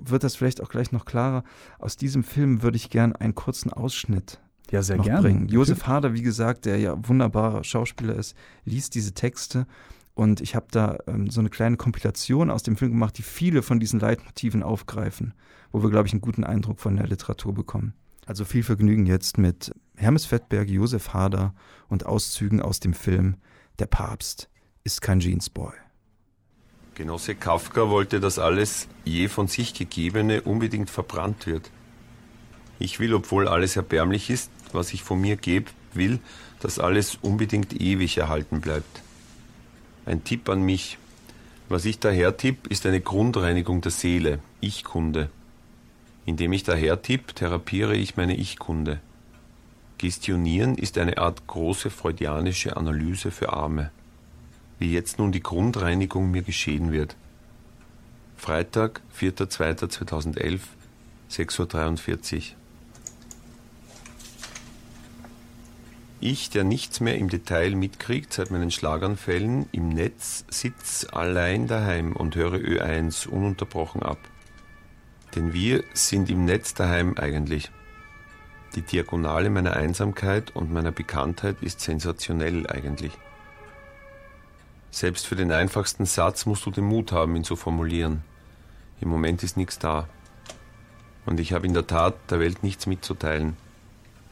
[0.00, 1.44] wird das vielleicht auch gleich noch klarer,
[1.78, 4.40] aus diesem Film würde ich gern einen kurzen Ausschnitt
[4.74, 5.22] ja, sehr gerne.
[5.22, 5.48] Bringen.
[5.48, 9.66] Josef Hader, wie gesagt, der ja wunderbarer Schauspieler ist, liest diese Texte
[10.14, 13.62] Und ich habe da ähm, so eine kleine Kompilation aus dem Film gemacht, die viele
[13.62, 15.34] von diesen Leitmotiven aufgreifen,
[15.70, 17.94] wo wir, glaube ich, einen guten Eindruck von der Literatur bekommen.
[18.26, 21.54] Also viel Vergnügen jetzt mit Hermes Fettberg, Josef Hader
[21.88, 23.36] und Auszügen aus dem Film
[23.78, 24.48] Der Papst
[24.82, 25.72] ist kein Jeansboy.
[26.94, 31.70] Genosse Kafka wollte, dass alles je von sich Gegebene unbedingt verbrannt wird.
[32.78, 36.18] Ich will, obwohl alles erbärmlich ist, was ich von mir gebe, will,
[36.60, 39.02] dass alles unbedingt ewig erhalten bleibt.
[40.06, 40.98] Ein Tipp an mich.
[41.68, 45.30] Was ich daher tipp, ist eine Grundreinigung der Seele, Ich-Kunde.
[46.26, 49.00] Indem ich daher tipp, therapiere ich meine Ich-Kunde.
[49.98, 53.90] Gestionieren ist eine Art große freudianische Analyse für Arme.
[54.78, 57.16] Wie jetzt nun die Grundreinigung mir geschehen wird.
[58.36, 60.60] Freitag, 4.2.2011,
[61.30, 62.63] 6.43 Uhr.
[66.26, 72.16] Ich, der nichts mehr im Detail mitkriegt seit meinen Schlaganfällen, im Netz sitz allein daheim
[72.16, 74.16] und höre Ö1 ununterbrochen ab.
[75.34, 77.70] Denn wir sind im Netz daheim eigentlich.
[78.74, 83.12] Die Diagonale meiner Einsamkeit und meiner Bekanntheit ist sensationell eigentlich.
[84.90, 88.22] Selbst für den einfachsten Satz musst du den Mut haben, ihn zu formulieren.
[89.02, 90.08] Im Moment ist nichts da.
[91.26, 93.58] Und ich habe in der Tat der Welt nichts mitzuteilen.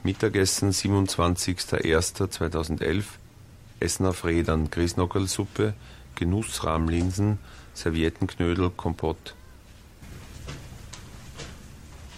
[0.04, 3.04] Mittagessen 27.01.2011
[3.78, 5.74] Essen auf Rädern, Grießnockerlsuppe,
[6.14, 7.38] Genussrahmlinsen,
[7.74, 9.34] Serviettenknödel, Kompott.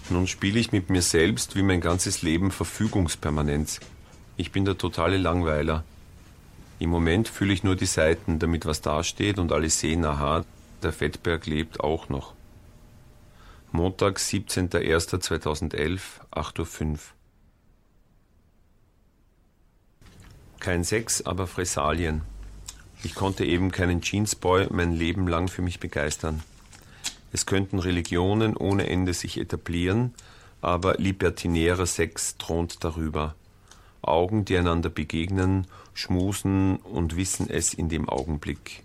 [0.09, 3.79] Nun spiele ich mit mir selbst wie mein ganzes Leben Verfügungspermanenz.
[4.37, 5.83] Ich bin der totale Langweiler.
[6.77, 10.43] Im Moment fühle ich nur die Seiten, damit was dasteht und alle sehen, aha,
[10.83, 12.33] der Fettberg lebt auch noch.
[13.71, 15.99] Montag, 17.01.2011,
[16.31, 16.99] 8.05 Uhr.
[20.65, 22.23] Kein Sex, aber Fressalien.
[23.03, 26.41] Ich konnte eben keinen Jeansboy mein Leben lang für mich begeistern.
[27.31, 30.15] Es könnten Religionen ohne Ende sich etablieren,
[30.61, 33.35] aber libertinärer Sex thront darüber.
[34.01, 38.81] Augen, die einander begegnen, schmusen und wissen es in dem Augenblick.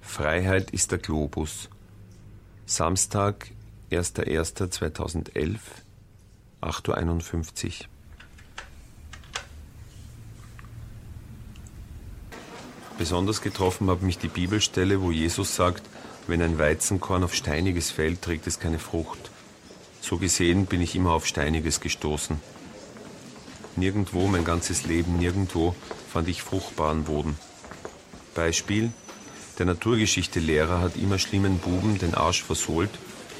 [0.00, 1.68] Freiheit ist der Globus.
[2.64, 3.50] Samstag,
[3.90, 5.58] 1.1.2011,
[6.62, 7.99] 8.51 Uhr.
[13.00, 15.88] Besonders getroffen hat mich die Bibelstelle, wo Jesus sagt,
[16.26, 19.30] wenn ein Weizenkorn auf steiniges fällt, trägt es keine Frucht.
[20.02, 22.38] So gesehen bin ich immer auf steiniges gestoßen.
[23.76, 25.74] Nirgendwo, mein ganzes Leben, nirgendwo
[26.12, 27.38] fand ich fruchtbaren Boden.
[28.34, 28.92] Beispiel,
[29.58, 32.90] der Naturgeschichte-Lehrer hat immer schlimmen Buben den Arsch versohlt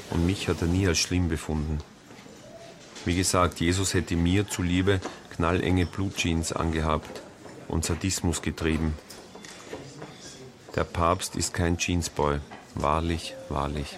[0.09, 1.77] und mich hat er nie als schlimm befunden.
[3.05, 5.01] Wie gesagt, Jesus hätte mir zuliebe
[5.35, 7.21] knallenge Blutjeans angehabt
[7.67, 8.95] und Sadismus getrieben,
[10.75, 12.39] der Papst ist kein Jeansboy.
[12.75, 13.97] Wahrlich, wahrlich.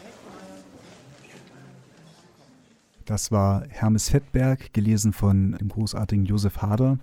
[3.06, 7.00] Das war Hermes Fettberg, gelesen von dem großartigen Josef Hader.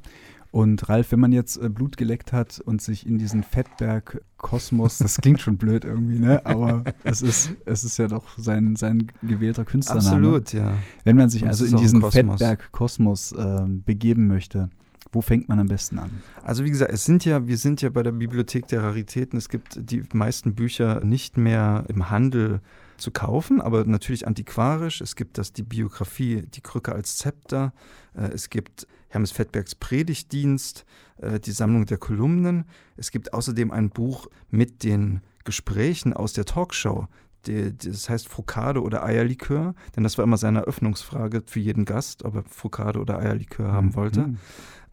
[0.53, 5.19] Und Ralf, wenn man jetzt äh, Blut geleckt hat und sich in diesen Fettberg-Kosmos, das
[5.19, 6.45] klingt schon blöd irgendwie, ne?
[6.45, 10.09] Aber es ist, es ist ja doch sein, sein gewählter Künstlername.
[10.09, 10.73] Absolut, ja.
[11.05, 14.71] Wenn man sich also in diesen Fettberg-Kosmos äh, begeben möchte,
[15.13, 16.11] wo fängt man am besten an?
[16.43, 19.39] Also wie gesagt, es sind ja, wir sind ja bei der Bibliothek der Raritäten.
[19.39, 22.61] Es gibt die meisten Bücher nicht mehr im Handel
[22.97, 25.01] zu kaufen, aber natürlich antiquarisch.
[25.01, 27.73] Es gibt das die Biografie Die Krücke als Zepter.
[28.15, 30.85] Äh, es gibt Hermes Fettbergs Predigtdienst,
[31.19, 32.67] äh, die Sammlung der Kolumnen.
[32.97, 37.09] Es gibt außerdem ein Buch mit den Gesprächen aus der Talkshow.
[37.47, 42.35] Das heißt Frukade oder Eierlikör, denn das war immer seine Eröffnungsfrage für jeden Gast, ob
[42.35, 44.21] er Frukade oder Eierlikör haben wollte.
[44.21, 44.39] Mhm.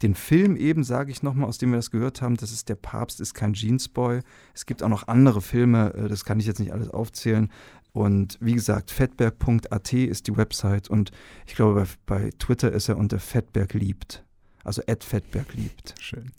[0.02, 2.76] Den Film eben, sage ich nochmal, aus dem wir das gehört haben, das ist Der
[2.76, 4.22] Papst ist kein Jeansboy.
[4.54, 7.50] Es gibt auch noch andere Filme, äh, das kann ich jetzt nicht alles aufzählen.
[7.94, 11.12] Und wie gesagt, fettberg.at ist die Website und
[11.48, 14.24] ich glaube, bei, bei Twitter ist er unter Fettberg liebt.
[14.64, 15.96] Also Ed Fettberg liebt.
[16.00, 16.32] Schön.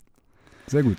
[0.67, 0.97] Sehr gut.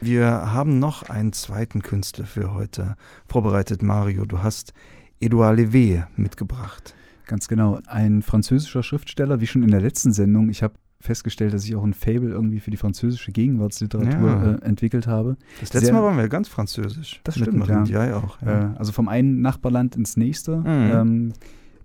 [0.00, 4.26] Wir haben noch einen zweiten Künstler für heute vorbereitet, Mario.
[4.26, 4.74] Du hast
[5.18, 6.94] Edouard Levé mitgebracht.
[7.26, 10.50] Ganz genau, ein französischer Schriftsteller, wie schon in der letzten Sendung.
[10.50, 14.52] Ich habe festgestellt, dass ich auch ein Fable irgendwie für die französische Gegenwartsliteratur ja.
[14.54, 15.36] äh, entwickelt habe.
[15.60, 17.20] Das letzte Sehr, Mal waren wir ganz französisch.
[17.24, 17.84] Das stimmt, ja.
[17.84, 18.40] ja auch.
[18.42, 18.72] Ja.
[18.72, 20.56] Äh, also vom einen Nachbarland ins nächste.
[20.56, 20.64] Mhm.
[20.66, 21.32] Ähm,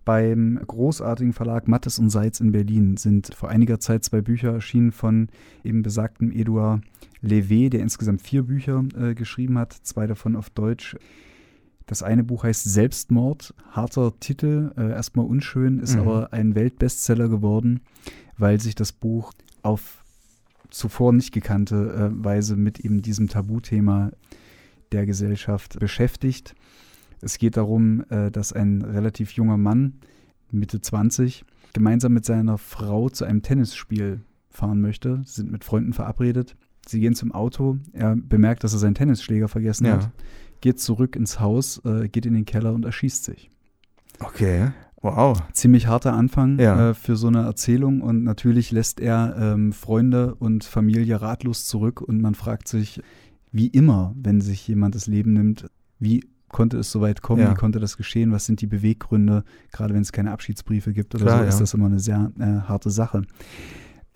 [0.06, 4.92] beim großartigen Verlag Mattes und Seitz in Berlin sind vor einiger Zeit zwei Bücher erschienen
[4.92, 5.28] von
[5.64, 6.82] eben besagtem Edouard
[7.22, 10.96] Levé, der insgesamt vier Bücher äh, geschrieben hat, zwei davon auf Deutsch.
[11.90, 16.02] Das eine Buch heißt Selbstmord, harter Titel, äh, erstmal unschön, ist mhm.
[16.02, 17.82] aber ein Weltbestseller geworden
[18.40, 20.04] weil sich das Buch auf
[20.70, 24.12] zuvor nicht gekannte äh, Weise mit eben diesem Tabuthema
[24.92, 26.56] der Gesellschaft beschäftigt.
[27.22, 30.00] Es geht darum, äh, dass ein relativ junger Mann,
[30.52, 35.22] Mitte 20, gemeinsam mit seiner Frau zu einem Tennisspiel fahren möchte.
[35.26, 36.56] Sie sind mit Freunden verabredet.
[36.88, 37.78] Sie gehen zum Auto.
[37.94, 39.94] Er bemerkt, dass er seinen Tennisschläger vergessen Ja.
[39.94, 40.12] hat,
[40.62, 43.50] geht zurück ins Haus, äh, geht in den Keller und erschießt sich.
[44.20, 44.72] Okay.
[45.02, 45.42] Wow.
[45.54, 46.90] Ziemlich harter Anfang Ja.
[46.90, 52.02] äh, für so eine Erzählung und natürlich lässt er ähm, Freunde und Familie ratlos zurück
[52.02, 53.02] und man fragt sich,
[53.52, 55.68] wie immer, wenn sich jemand das Leben nimmt,
[56.00, 57.52] wie konnte es so weit kommen, Ja.
[57.52, 61.26] wie konnte das geschehen, was sind die Beweggründe, gerade wenn es keine Abschiedsbriefe gibt oder
[61.26, 61.60] Klar, so, ist ja.
[61.62, 63.22] das immer eine sehr äh, harte Sache.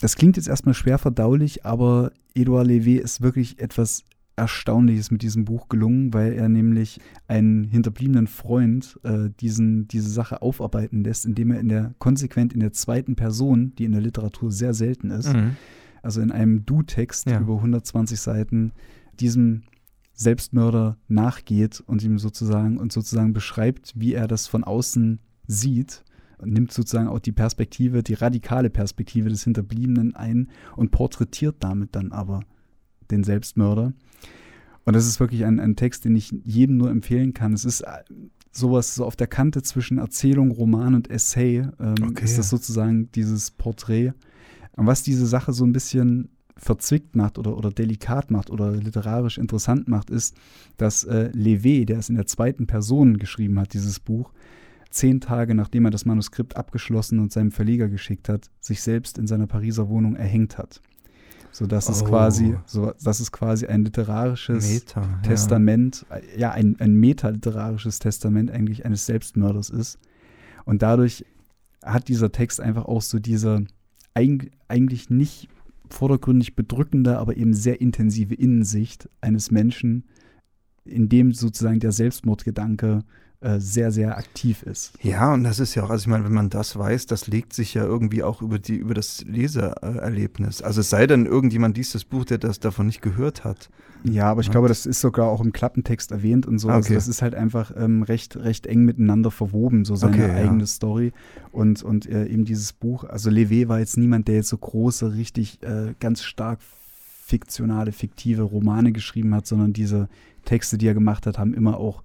[0.01, 4.03] Das klingt jetzt erstmal schwer verdaulich, aber Edouard Levé ist wirklich etwas
[4.35, 10.41] Erstaunliches mit diesem Buch gelungen, weil er nämlich einen hinterbliebenen Freund äh, diesen, diese Sache
[10.41, 14.51] aufarbeiten lässt, indem er in der konsequent in der zweiten Person, die in der Literatur
[14.51, 15.55] sehr selten ist, Mhm.
[16.01, 17.39] also in einem Du-Text Ja.
[17.39, 18.71] über 120 Seiten,
[19.19, 19.63] diesem
[20.15, 26.03] Selbstmörder nachgeht und ihm sozusagen und sozusagen beschreibt, wie er das von außen sieht
[26.37, 31.95] und nimmt sozusagen auch die Perspektive, die radikale Perspektive des Hinterbliebenen ein und porträtiert damit
[31.95, 32.41] dann aber
[33.11, 33.93] den Selbstmörder.
[34.85, 37.53] Und das ist wirklich ein, ein Text, den ich jedem nur empfehlen kann.
[37.53, 38.03] Es ist äh,
[38.51, 41.67] sowas so auf der Kante zwischen Erzählung, Roman und Essay.
[41.79, 42.25] Ähm, Okay.
[42.25, 44.13] Ist das sozusagen dieses Porträt.
[44.75, 49.37] Und was diese Sache so ein bisschen verzwickt macht oder, oder delikat macht oder literarisch
[49.37, 50.35] interessant macht, ist,
[50.77, 54.31] dass äh, Levé, der es in der zweiten Person geschrieben hat, dieses Buch,
[54.89, 59.27] zehn Tage nachdem er das Manuskript abgeschlossen und seinem Verleger geschickt hat, sich selbst in
[59.27, 60.81] seiner Pariser Wohnung erhängt hat.
[61.53, 62.05] So dass es Oh.
[62.07, 65.19] quasi, so dass es quasi ein literarisches Meta.
[65.21, 69.99] Testament, äh, ja, ein, ein metaliterarisches Testament eigentlich eines Selbstmörders ist.
[70.65, 71.25] Und dadurch
[71.83, 73.65] hat dieser Text einfach auch so diese
[74.15, 75.47] eig eigentlich nicht
[75.89, 80.05] vordergründig bedrückende, aber eben sehr intensive Innensicht eines Menschen,
[80.85, 83.03] in dem sozusagen der Selbstmordgedanke
[83.60, 84.93] sehr, sehr aktiv ist.
[85.01, 85.12] Ja.
[85.12, 87.53] ja, und das ist ja auch, also ich meine, wenn man das weiß, das legt
[87.53, 90.62] sich ja irgendwie auch über die, über das Lesererlebnis.
[90.62, 93.69] Also es sei denn, irgendjemand liest das Buch, der das davon nicht gehört hat.
[94.06, 94.51] Ja, aber ich Ja.
[94.53, 96.69] glaube, das ist sogar auch im Klappentext erwähnt und so.
[96.69, 96.95] Ah, Also okay.
[96.95, 100.36] das ist halt einfach ähm, recht, recht eng miteinander verwoben, so seine Okay, ja.
[100.36, 101.13] eigene Story
[101.51, 103.06] und, und äh, eben dieses Buch.
[103.06, 106.60] Also Levé war jetzt niemand, der jetzt so große, richtig äh, ganz stark
[107.25, 110.10] fiktionale, fiktive Romane geschrieben hat, sondern diese
[110.45, 112.03] Texte, die er gemacht hat, haben immer auch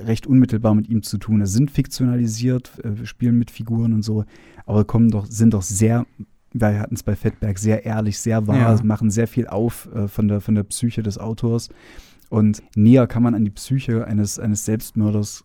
[0.00, 1.40] recht unmittelbar mit ihm zu tun.
[1.40, 4.24] Es sind fiktionalisiert, äh, spielen mit Figuren und so,
[4.66, 6.06] aber kommen doch, sind doch sehr,
[6.52, 8.84] wir hatten es bei Fettberg, sehr ehrlich, sehr wahr, Ja.
[8.84, 11.68] machen sehr viel auf äh, von, der, von der Psyche des Autors.
[12.28, 15.44] Und näher kann man an die Psyche eines, eines Selbstmörders,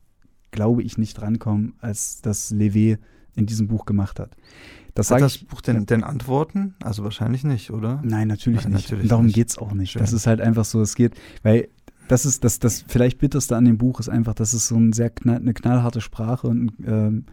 [0.52, 2.98] glaube ich, nicht rankommen, als das Levé
[3.36, 4.36] in diesem Buch gemacht hat.
[4.96, 5.48] Das Hat das ich.
[5.48, 6.74] Buch denn, denn Antworten?
[6.82, 8.02] Also wahrscheinlich nicht, oder?
[8.04, 8.86] Nein, natürlich Nein, nicht.
[8.90, 9.92] natürlich darum geht es auch nicht.
[9.92, 10.00] Schön.
[10.00, 11.14] Das ist halt einfach so, es geht,
[11.44, 11.68] weil
[12.08, 14.94] das ist das, das vielleicht bitterste an dem Buch ist einfach, dass es so ein
[14.94, 17.26] sehr knall, eine knallharte Sprache und ähm,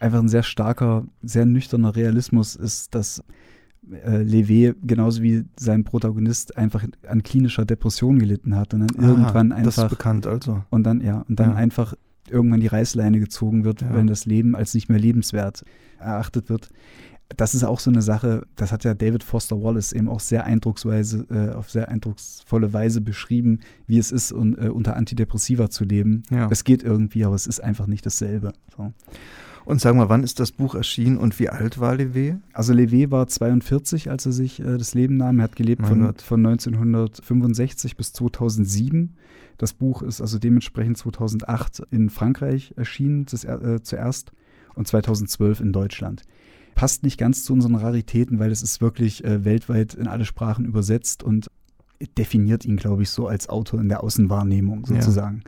[0.00, 3.22] einfach ein sehr starker, sehr nüchterner Realismus ist, dass
[4.04, 9.08] äh, Levé genauso wie sein Protagonist einfach an klinischer Depression gelitten hat und dann Aha,
[9.08, 10.62] irgendwann Das ist einfach bekannt, also.
[10.70, 11.56] und dann ja und dann Ja.
[11.56, 11.94] einfach
[12.30, 13.94] irgendwann die Reißleine gezogen wird, Ja.
[13.94, 15.64] wenn das Leben als nicht mehr lebenswert
[15.98, 16.68] erachtet wird.
[17.36, 20.44] Das ist auch so eine Sache, das hat ja David Foster Wallace eben auch sehr
[20.44, 25.84] eindrucksweise, äh, auf sehr eindrucksvolle Weise beschrieben, wie es ist, un, äh, unter Antidepressiva zu
[25.84, 26.22] leben.
[26.30, 26.48] Ja.
[26.50, 28.52] Es geht irgendwie, aber es ist einfach nicht dasselbe.
[28.76, 28.92] So.
[29.64, 32.38] Und sag mal, wann ist das Buch erschienen und wie alt war Levé?
[32.52, 35.38] Also Levé war 42, als er sich äh, das Leben nahm.
[35.38, 39.14] Er hat gelebt von, von 1965 bis 2007.
[39.58, 44.32] Das Buch ist also dementsprechend 2008 in Frankreich erschienen, das, äh, zuerst,
[44.74, 46.22] und 2012 in Deutschland.
[46.74, 50.64] Passt nicht ganz zu unseren Raritäten, weil es ist wirklich äh, weltweit in alle Sprachen
[50.64, 51.48] übersetzt und
[52.18, 54.96] definiert ihn, glaube ich, so als Autor in der Außenwahrnehmung Ja.
[54.96, 55.42] sozusagen.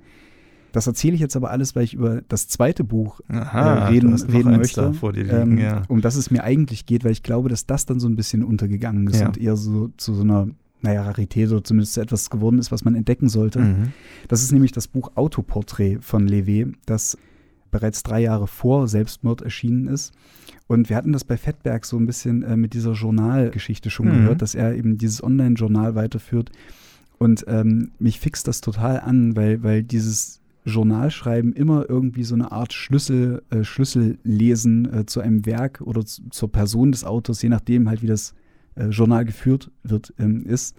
[0.73, 4.13] Das erzähle ich jetzt aber alles, weil ich über das zweite Buch Aha, äh, reden,
[4.15, 5.83] reden möchte, liegen, ähm, ja.
[5.89, 8.43] um das es mir eigentlich geht, weil ich glaube, dass das dann so ein bisschen
[8.43, 9.27] untergegangen ist Ja.
[9.29, 10.49] und eher so zu so einer,
[10.83, 13.61] naja, Rarität oder zumindest zu etwas geworden ist, was man entdecken sollte.
[13.61, 13.93] Mhm.
[14.27, 17.17] Das ist nämlich das Buch Autoporträt von Levé, das
[17.71, 20.13] bereits drei Jahre vor Selbstmord erschienen ist.
[20.66, 24.12] Und wir hatten das bei Fettberg so ein bisschen äh, mit dieser Journalgeschichte schon Mhm.
[24.12, 26.50] gehört, dass er eben dieses Online-Journal weiterführt.
[27.18, 32.50] Und ähm, mich fixt das total an, weil, weil dieses Journalschreiben immer irgendwie so eine
[32.50, 37.50] Art Schlüssel, äh, Schlüssellesen äh, zu einem Werk oder zu, zur Person des Autors, je
[37.50, 38.35] nachdem halt, wie das
[38.74, 40.77] äh, Journal geführt wird, ähm, ist.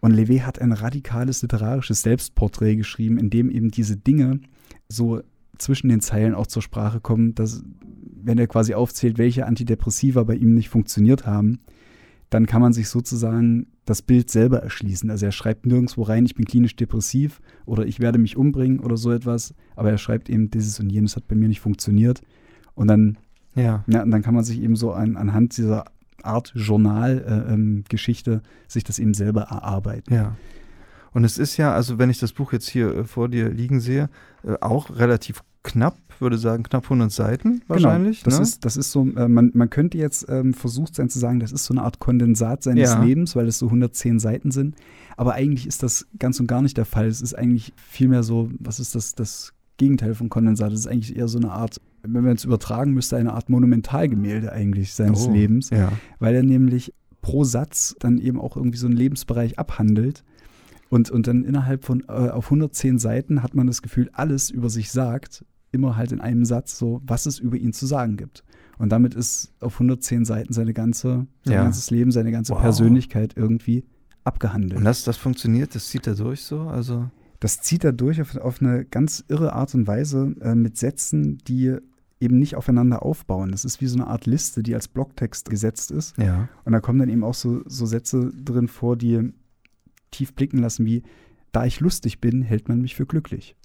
[0.00, 4.40] Und Levé hat ein radikales literarisches Selbstporträt geschrieben, in dem eben diese Dinge
[4.88, 5.22] so
[5.58, 7.62] zwischen den Zeilen auch zur Sprache kommen, dass,
[8.22, 11.60] wenn er quasi aufzählt, welche Antidepressiva bei ihm nicht funktioniert haben,
[12.30, 15.10] dann kann man sich sozusagen das Bild selber erschließen.
[15.10, 18.96] Also er schreibt nirgendwo rein, ich bin klinisch depressiv oder ich werde mich umbringen oder
[18.96, 22.22] so etwas, aber er schreibt eben, dieses und jenes hat bei mir nicht funktioniert.
[22.74, 23.18] Und dann,
[23.54, 23.84] Ja.
[23.86, 25.84] ja, und dann kann man sich eben so an, anhand dieser
[26.22, 30.12] Art Journalgeschichte äh, ähm, sich das eben selber erarbeiten.
[30.12, 30.36] Ja.
[31.14, 33.80] Und es ist ja, also wenn ich das Buch jetzt hier äh, vor dir liegen
[33.80, 34.10] sehe,
[34.42, 38.22] äh, auch relativ knapp, würde sagen knapp 100 Seiten wahrscheinlich.
[38.22, 38.36] Genau.
[38.36, 38.42] Das, ne?
[38.42, 41.52] ist, das ist so, äh, man, man könnte jetzt ähm, versucht sein zu sagen, das
[41.52, 43.02] ist so eine Art Kondensat seines Ja.
[43.02, 44.76] Lebens, weil es so 110 Seiten sind.
[45.16, 47.06] Aber eigentlich ist das ganz und gar nicht der Fall.
[47.06, 50.72] Es ist eigentlich vielmehr so, was ist das, das Gegenteil von Kondensat?
[50.72, 54.52] Es ist eigentlich eher so eine Art, wenn man es übertragen müsste, eine Art Monumentalgemälde
[54.52, 55.92] eigentlich seines Oh, Lebens, Ja.
[56.18, 60.22] weil er nämlich pro Satz dann eben auch irgendwie so einen Lebensbereich abhandelt.
[60.90, 64.70] Und, und dann innerhalb von äh, auf 110 Seiten hat man das Gefühl, alles über
[64.70, 68.44] sich sagt, immer halt in einem Satz so, was es über ihn zu sagen gibt.
[68.78, 71.62] Und damit ist auf 110 Seiten seine ganze, sein Ja.
[71.64, 72.60] ganzes Leben, seine ganze Wow.
[72.60, 73.84] Persönlichkeit irgendwie
[74.24, 74.78] abgehandelt.
[74.78, 77.08] Und das, das funktioniert, das zieht er durch so, also
[77.40, 81.38] Das zieht er durch auf, auf eine ganz irre Art und Weise äh, mit Sätzen,
[81.46, 81.76] die
[82.20, 83.50] eben nicht aufeinander aufbauen.
[83.50, 86.16] Das ist wie so eine Art Liste, die als Blocktext gesetzt ist.
[86.16, 86.48] ja.
[86.64, 89.32] Und da kommen dann eben auch so, so Sätze drin vor, die
[90.16, 91.02] tief blicken lassen, wie,
[91.52, 93.56] da ich lustig bin, hält man mich für glücklich.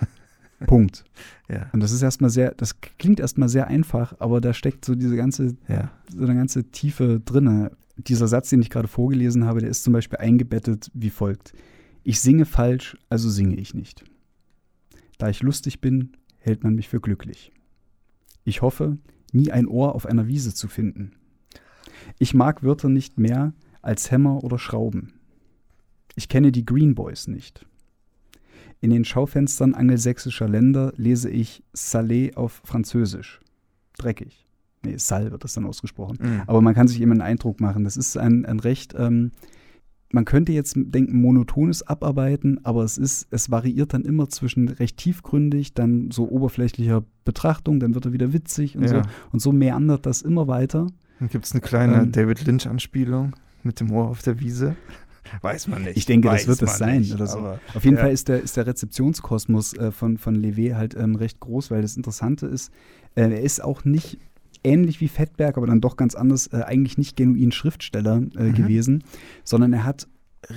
[0.66, 1.04] Punkt.
[1.48, 1.70] Ja.
[1.72, 5.16] Und das ist erstmal sehr, das klingt erstmal sehr einfach, aber da steckt so diese
[5.16, 5.90] ganze, Ja.
[6.12, 7.70] so eine ganze Tiefe drinne.
[7.96, 11.52] Dieser Satz, den ich gerade vorgelesen habe, der ist zum Beispiel eingebettet wie folgt.
[12.02, 14.04] Ich singe falsch, also singe ich nicht.
[15.18, 17.52] Da ich lustig bin, hält man mich für glücklich.
[18.44, 18.98] Ich hoffe,
[19.32, 21.12] nie ein Ohr auf einer Wiese zu finden.
[22.18, 25.12] Ich mag Wörter nicht mehr als Hämmer oder Schrauben.
[26.18, 27.64] Ich kenne die Green Boys nicht.
[28.80, 33.38] In den Schaufenstern angelsächsischer Länder lese ich Salé auf Französisch.
[33.98, 34.44] Dreckig.
[34.82, 36.18] Nee, Sal wird das dann ausgesprochen.
[36.20, 36.42] Mhm.
[36.48, 37.84] Aber man kann sich eben einen Eindruck machen.
[37.84, 39.30] Das ist ein, ein recht, ähm,
[40.10, 44.96] man könnte jetzt denken, monotones Abarbeiten, aber es ist, es variiert dann immer zwischen recht
[44.96, 48.88] tiefgründig, dann so oberflächlicher Betrachtung, dann wird er wieder witzig und Ja.
[48.88, 49.02] so.
[49.30, 50.88] Und so meandert das immer weiter.
[51.20, 52.10] Dann gibt es eine kleine Ähm.
[52.10, 54.74] David Lynch-Anspielung mit dem Ohr auf der Wiese.
[55.42, 55.96] Weiß man nicht.
[55.96, 57.38] Ich denke, das weiß wird es sein nicht, oder so.
[57.38, 58.02] aber- Auf jeden ja.
[58.02, 61.82] Fall ist der, ist der Rezeptionskosmos äh, von, von Levé halt ähm, recht groß, weil
[61.82, 62.72] das Interessante ist,
[63.14, 64.18] äh, er ist auch nicht
[64.64, 68.54] ähnlich wie Fettberg, aber dann doch ganz anders, äh, eigentlich nicht genuin Schriftsteller äh, Mhm.
[68.54, 69.04] gewesen,
[69.44, 70.08] sondern er hat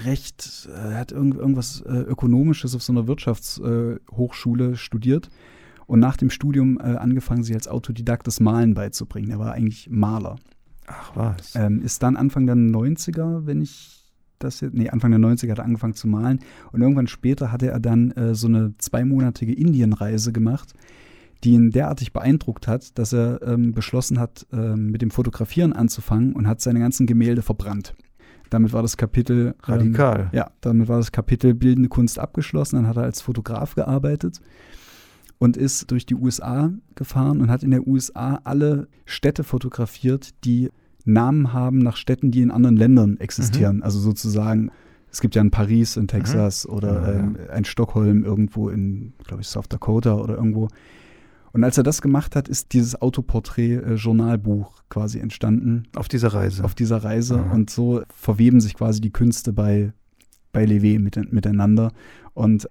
[0.05, 5.29] recht, äh, er hat irgend, irgendwas äh, Ökonomisches auf so einer Wirtschaftshochschule äh, Hochschule studiert
[5.88, 9.29] und nach dem Studium äh, angefangen, sich als Autodidakt das Malen beizubringen.
[9.31, 10.38] Er war eigentlich Maler.
[10.88, 11.55] Ach was.
[11.55, 14.00] Ähm, ist dann Anfang der 90er, wenn ich
[14.43, 16.39] das jetzt, nee, Anfang der 90er hat er angefangen zu malen
[16.71, 20.73] und irgendwann später hatte er dann äh, so eine zweimonatige Indienreise gemacht,
[21.43, 26.34] die ihn derartig beeindruckt hat, dass er ähm, beschlossen hat, ähm, mit dem Fotografieren anzufangen
[26.34, 27.95] und hat seine ganzen Gemälde verbrannt.
[28.51, 30.30] Damit war das Kapitel ähm, Radikal.
[30.34, 32.75] ja, damit war das Kapitel Bildende Kunst abgeschlossen.
[32.75, 34.41] Dann hat er als Fotograf gearbeitet
[35.39, 40.69] und ist durch die USA gefahren und hat in der USA alle Städte fotografiert, die
[41.05, 43.81] Namen haben nach Städten, die in anderen Ländern existieren.
[43.83, 44.71] Also sozusagen,
[45.11, 47.19] es gibt ja ein Paris in Texas oder Ja, ja.
[47.19, 50.67] ähm, ein Stockholm irgendwo in, glaube ich, South Dakota oder irgendwo.
[51.53, 56.63] Und als er das gemacht hat, ist dieses Autoporträt-Journalbuch quasi entstanden Auf dieser Reise.
[56.63, 57.53] auf dieser Reise Aha.
[57.53, 59.91] und so verweben sich quasi die Künste bei,
[60.53, 61.91] bei Levé mit, miteinander.
[62.33, 62.69] Und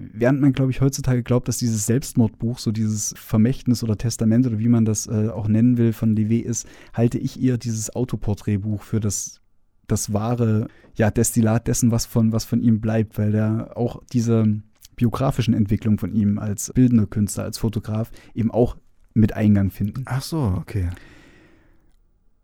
[0.00, 4.58] während man, glaube ich, heutzutage glaubt, dass dieses Selbstmordbuch, so dieses Vermächtnis oder Testament oder
[4.58, 8.82] wie man das äh, auch nennen will von Levé ist, halte ich eher dieses Autoporträtbuch
[8.82, 9.40] für das,
[9.86, 14.62] das wahre ja, Destillat dessen, was von, was von ihm bleibt, weil der auch diese
[14.96, 18.76] biografischen Entwicklungen von ihm als bildender Künstler, als Fotograf eben auch
[19.14, 20.04] mit Eingang finden.
[20.06, 20.88] Ach so, okay.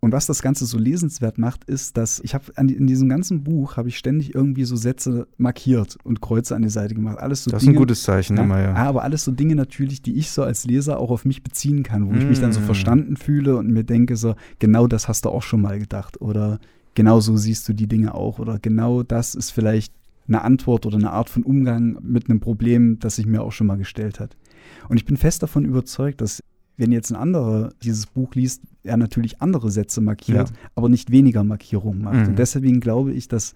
[0.00, 3.76] Und was das Ganze so lesenswert macht, ist, dass ich habe in diesem ganzen Buch
[3.76, 7.18] habe ich ständig irgendwie so Sätze markiert und Kreuze an die Seite gemacht.
[7.18, 8.74] Alles so Das ist Dinge, ein gutes Zeichen ja, immer, ja.
[8.74, 12.08] aber alles so Dinge natürlich, die ich so als Leser auch auf mich beziehen kann,
[12.08, 12.64] wo ich mich dann so Mm.
[12.64, 16.60] verstanden fühle und mir denke so, genau das hast du auch schon mal gedacht oder
[16.94, 19.92] genau so siehst du die Dinge auch oder genau das ist vielleicht
[20.28, 23.66] eine Antwort oder eine Art von Umgang mit einem Problem, das sich mir auch schon
[23.66, 24.36] mal gestellt hat.
[24.88, 26.42] Und ich bin fest davon überzeugt, dass
[26.76, 30.54] wenn jetzt ein anderer dieses Buch liest, er natürlich andere Sätze markiert, Ja.
[30.74, 32.16] aber nicht weniger Markierungen macht.
[32.16, 32.26] Mhm.
[32.28, 33.54] Und deswegen glaube ich, dass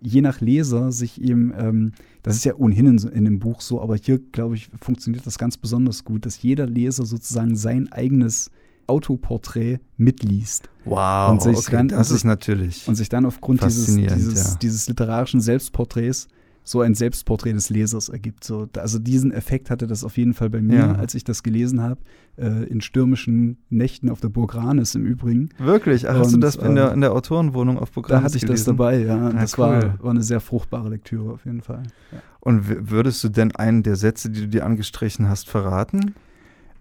[0.00, 1.92] je nach Leser sich eben, ähm,
[2.22, 5.38] das ist ja ohnehin in, in dem Buch so, aber hier, glaube ich, funktioniert das
[5.38, 8.50] ganz besonders gut, dass jeder Leser sozusagen sein eigenes
[8.86, 12.88] Autoporträt mitliest Wow, Und sich okay, dann- das sich- ist natürlich.
[12.88, 14.58] und sich dann aufgrund dieses, dieses, ja.
[14.62, 16.28] dieses literarischen Selbstporträts
[16.68, 18.44] so ein Selbstporträt des Lesers ergibt.
[18.44, 20.92] So, also diesen Effekt hatte das auf jeden Fall bei mir, ja.
[20.92, 22.00] als ich das gelesen habe,
[22.36, 25.48] äh, in stürmischen Nächten auf der Burg Ranis im Übrigen.
[25.58, 26.08] Wirklich?
[26.08, 28.36] Ach, hast du das in der, äh, in der Autorenwohnung auf Burg Ranis Da hatte
[28.36, 28.64] ich gelesen?
[28.66, 29.16] das dabei, ja.
[29.16, 29.64] ja das cool.
[29.64, 31.84] war, war eine sehr fruchtbare Lektüre auf jeden Fall.
[32.12, 32.18] Ja.
[32.40, 36.14] Und würdest du denn einen der Sätze, die du dir angestrichen hast, verraten?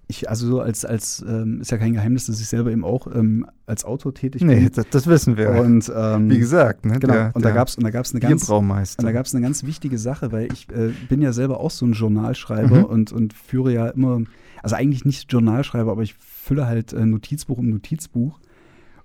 [0.09, 3.07] Ich, also so als, als ähm, ist ja kein Geheimnis, dass ich selber eben auch
[3.07, 4.47] ähm, als Autor tätig bin.
[4.47, 5.51] Nee, das, das wissen wir.
[5.51, 6.97] Und ähm, wie gesagt, ne?
[6.99, 7.13] Genau.
[7.13, 9.43] Der, und da gab es und da gab's eine ganz und da gab es eine
[9.43, 12.85] ganz wichtige Sache, weil ich äh, bin ja selber auch so ein Journalschreiber mhm.
[12.85, 14.21] und, und führe ja immer,
[14.63, 18.39] also eigentlich nicht Journalschreiber, aber ich fülle halt äh, Notizbuch um Notizbuch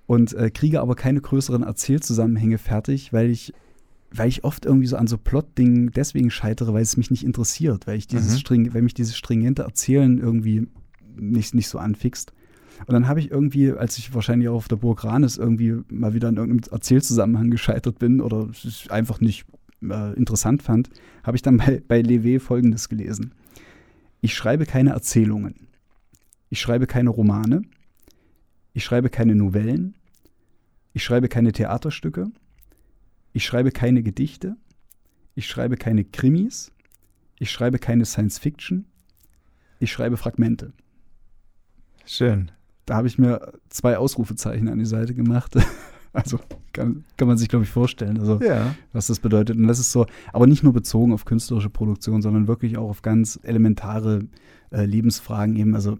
[0.06, 3.52] und äh, kriege aber keine größeren Erzählzusammenhänge fertig, weil ich
[4.14, 7.86] weil ich oft irgendwie so an so Plot-Dingen deswegen scheitere, weil es mich nicht interessiert,
[7.86, 8.38] weil ich dieses mhm.
[8.38, 10.68] String, weil mich dieses stringente Erzählen irgendwie
[11.16, 12.32] nicht, nicht so anfixt.
[12.86, 16.14] Und dann habe ich irgendwie, als ich wahrscheinlich auch auf der Burg Ranis irgendwie mal
[16.14, 19.44] wieder in irgendeinem Erzählzusammenhang gescheitert bin oder es einfach nicht
[19.82, 20.90] äh, interessant fand,
[21.22, 23.34] habe ich dann bei, bei Levé folgendes gelesen.
[24.20, 25.68] Ich schreibe keine Erzählungen.
[26.48, 27.62] Ich schreibe keine Romane.
[28.72, 29.94] Ich schreibe keine Novellen.
[30.92, 32.30] Ich schreibe keine Theaterstücke.
[33.32, 34.56] Ich schreibe keine Gedichte.
[35.34, 36.72] Ich schreibe keine Krimis.
[37.38, 38.86] Ich schreibe keine Science Fiction.
[39.80, 40.72] Ich schreibe Fragmente.
[42.04, 42.50] Schön.
[42.86, 45.54] Da habe ich mir zwei Ausrufezeichen an die Seite gemacht.
[46.14, 46.38] Also
[46.74, 48.74] kann, kann man sich, glaube ich, vorstellen, also, ja.
[48.92, 49.56] was das bedeutet.
[49.56, 53.00] Und das ist so, aber nicht nur bezogen auf künstlerische Produktion, sondern wirklich auch auf
[53.00, 54.26] ganz elementare
[54.70, 55.74] äh, Lebensfragen eben.
[55.74, 55.96] Also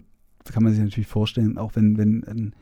[0.51, 2.55] kann man sich natürlich vorstellen, auch wenn, wenn ein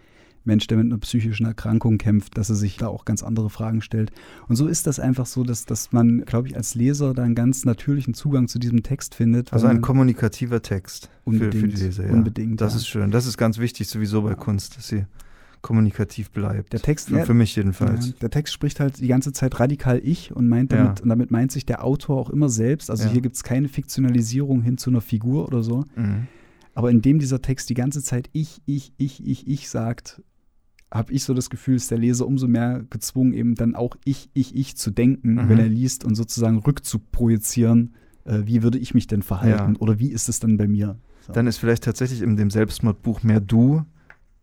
[0.44, 3.82] Mensch, der mit einer psychischen Erkrankung kämpft, dass er sich da auch ganz andere Fragen
[3.82, 4.12] stellt.
[4.48, 7.36] Und so ist das einfach so, dass, dass man, glaube ich, als Leser da einen
[7.36, 9.54] ganz natürlichen Zugang zu diesem Text findet.
[9.54, 12.08] Also ein kommunikativer Text für, für die Leser.
[12.08, 12.14] Ja.
[12.14, 12.60] Unbedingt.
[12.60, 12.78] Das ja.
[12.78, 13.12] ist schön.
[13.12, 14.36] Das ist ganz wichtig sowieso bei ja.
[14.36, 15.06] Kunst, dass sie
[15.62, 16.74] kommunikativ bleibt.
[16.74, 18.08] Der Text, für, für mich jedenfalls.
[18.08, 21.04] Ja, der Text spricht halt die ganze Zeit radikal ich und meint damit, ja.
[21.04, 22.90] und damit meint sich der Autor auch immer selbst.
[22.90, 23.12] Also ja.
[23.12, 25.86] hier gibt es keine Fiktionalisierung hin zu einer Figur oder so.
[25.96, 26.28] Mhm.
[26.74, 30.22] Aber indem dieser Text die ganze Zeit ich, ich, ich, ich, ich sagt,
[30.94, 34.30] habe ich so das Gefühl, ist der Leser umso mehr gezwungen, eben dann auch ich,
[34.34, 35.50] ich, ich zu denken, mhm.
[35.50, 39.80] wenn er liest und sozusagen rückzuprojizieren, äh, wie würde ich mich denn verhalten ja.
[39.80, 40.98] oder wie ist es dann bei mir?
[41.26, 41.34] So.
[41.34, 43.86] Dann ist vielleicht tatsächlich in dem Selbstmordbuch mehr du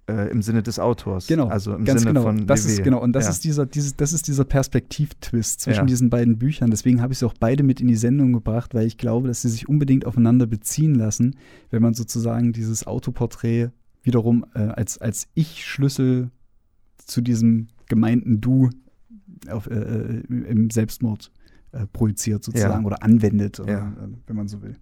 [0.09, 1.26] äh, im Sinne des Autors.
[1.26, 1.49] Genau.
[1.49, 2.22] Also im ganz Sinne genau.
[2.22, 3.30] von das ist genau und das ja.
[3.30, 5.86] ist dieser dieses, das ist dieser Perspektivtwist zwischen ja.
[5.86, 6.70] diesen beiden Büchern.
[6.70, 9.42] Deswegen habe ich sie auch beide mit in die Sendung gebracht, weil ich glaube, dass
[9.42, 11.36] sie sich unbedingt aufeinander beziehen lassen,
[11.70, 13.68] wenn man sozusagen dieses Autoporträt
[14.03, 16.30] wiederum äh, als als Ich-Schlüssel
[16.99, 18.70] zu diesem gemeinten Du
[19.51, 21.32] auf, äh, äh, im Selbstmord
[21.72, 22.86] äh, projiziert sozusagen ja.
[22.86, 23.88] oder anwendet, oder, ja.
[23.92, 24.76] äh, wenn man so will.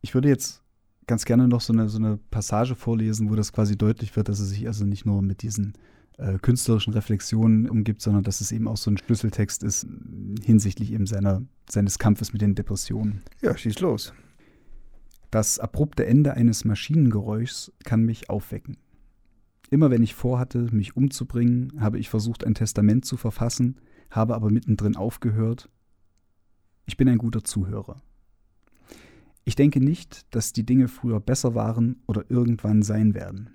[0.00, 0.62] Ich würde jetzt
[1.06, 4.40] ganz gerne noch so eine, so eine Passage vorlesen, wo das quasi deutlich wird, dass
[4.40, 5.72] es sich also nicht nur mit diesen
[6.18, 9.86] äh, künstlerischen Reflexionen umgibt, sondern dass es eben auch so ein Schlüsseltext ist
[10.44, 13.22] hinsichtlich eben seiner, seines Kampfes mit den Depressionen.
[13.40, 14.12] Ja, schieß los.
[15.30, 18.76] Das abrupte Ende eines Maschinengeräuschs kann mich aufwecken.
[19.70, 24.50] Immer wenn ich vorhatte, mich umzubringen, habe ich versucht, ein Testament zu verfassen, habe aber
[24.50, 25.68] mittendrin aufgehört.
[26.86, 28.00] Ich bin ein guter Zuhörer.
[29.44, 33.50] Ich denke nicht, dass die Dinge früher besser waren oder irgendwann sein werden.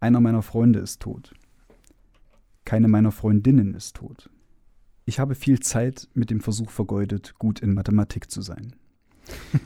[0.00, 1.34] Einer meiner Freunde ist tot.
[2.64, 4.30] Keine meiner Freundinnen ist tot.
[5.06, 8.76] Ich habe viel Zeit mit dem Versuch vergeudet, gut in Mathematik zu sein.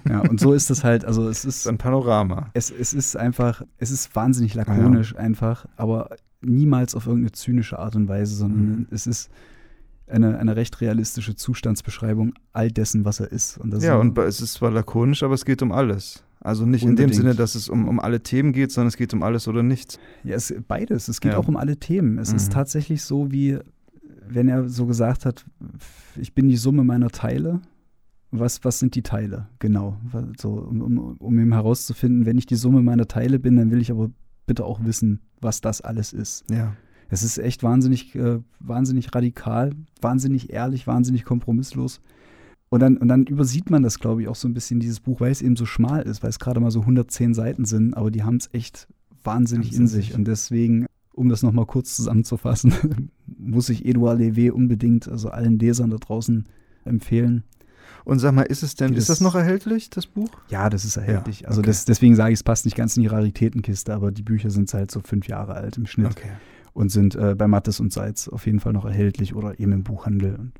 [0.09, 2.51] Ja, und so ist es halt, also es ist ein Panorama.
[2.55, 5.19] Es, es ist einfach, es ist wahnsinnig lakonisch ja.
[5.19, 6.11] einfach, aber
[6.41, 8.87] niemals auf irgendeine zynische Art und Weise, sondern mhm.
[8.91, 9.31] es ist
[10.09, 13.59] eine, eine recht realistische Zustandsbeschreibung all dessen, was er ist.
[13.59, 16.23] Und ja, und es ist zwar lakonisch, aber es geht um alles.
[16.41, 17.13] Also nicht Unbedingt.
[17.13, 19.47] in dem Sinne, dass es um, um alle Themen geht, sondern es geht um alles
[19.47, 19.99] oder nichts.
[20.25, 21.07] Ja, es, beides.
[21.07, 21.39] Es geht ja.
[21.39, 22.19] auch um alle Themen.
[22.19, 22.37] Es mhm.
[22.37, 23.59] ist tatsächlich so, wie
[24.29, 25.45] wenn er so gesagt hat,
[26.17, 27.61] ich bin die Summe meiner Teile
[28.33, 29.99] was, was sind die Teile, genau.
[30.41, 33.81] So, um, um, um eben herauszufinden, wenn ich die Summe meiner Teile bin, dann will
[33.81, 34.11] ich aber
[34.47, 36.45] bitte auch wissen, was das alles ist.
[36.51, 36.75] Ja.
[37.11, 42.01] Es ist echt wahnsinnig, äh, wahnsinnig radikal, wahnsinnig ehrlich, wahnsinnig kompromisslos.
[42.71, 45.21] Und dann, und dann übersieht man das, glaube ich, auch so ein bisschen, dieses Buch,
[45.21, 48.11] weil es eben so schmal ist, weil es gerade mal so 110 Seiten sind, aber
[48.11, 48.89] die haben es echt
[49.23, 50.15] wahnsinnig in sich.
[50.15, 52.73] Und deswegen, um das nochmal kurz zusammenzufassen,
[53.27, 56.47] muss ich Edouard Levé unbedingt, also allen Lesern da draußen
[56.87, 57.45] empfehlen.
[58.05, 60.31] Und sag mal, ist es denn, das, ist das noch erhältlich, das Buch?
[60.49, 61.41] Ja, das ist erhältlich.
[61.41, 61.69] Ja, also okay.
[61.71, 64.73] das, deswegen sage ich, es passt nicht ganz in die Raritätenkiste, aber die Bücher sind
[64.75, 66.33] halt so fünf Jahre alt im Schnitt okay.
[66.73, 69.85] und sind äh, bei Mattes und Seitz auf jeden Fall noch erhältlich oder eben im
[69.85, 70.53] Buchhandel.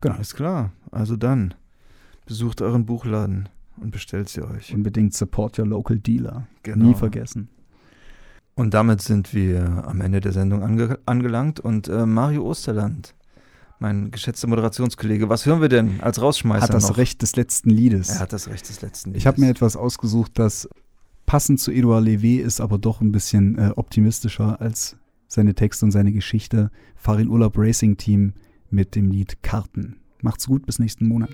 [0.00, 0.14] Genau.
[0.14, 0.72] Alles klar.
[0.90, 1.54] Also dann,
[2.24, 4.74] besucht euren Buchladen und bestellt sie euch.
[4.74, 6.46] Unbedingt support your local dealer.
[6.62, 6.86] Genau.
[6.86, 7.48] Nie vergessen.
[8.54, 13.14] Und damit sind wir am Ende der Sendung ange angelangt und äh, Mario Osterland
[13.80, 15.28] mein geschätzter Moderationskollege.
[15.28, 16.96] Was hören wir denn als Rausschmeißer Hat das noch?
[16.96, 18.10] Recht des letzten Liedes.
[18.10, 19.22] Er hat das Recht des letzten Liedes.
[19.22, 20.68] Ich habe mir etwas ausgesucht, das
[21.26, 24.96] passend zu Edouard Levé ist, aber doch ein bisschen äh, optimistischer als
[25.28, 26.70] seine Texte und seine Geschichte.
[26.96, 28.34] Farin Urlaub Racing Team
[28.68, 30.00] mit dem Lied Karten.
[30.22, 31.30] Macht's gut, bis nächsten Monat.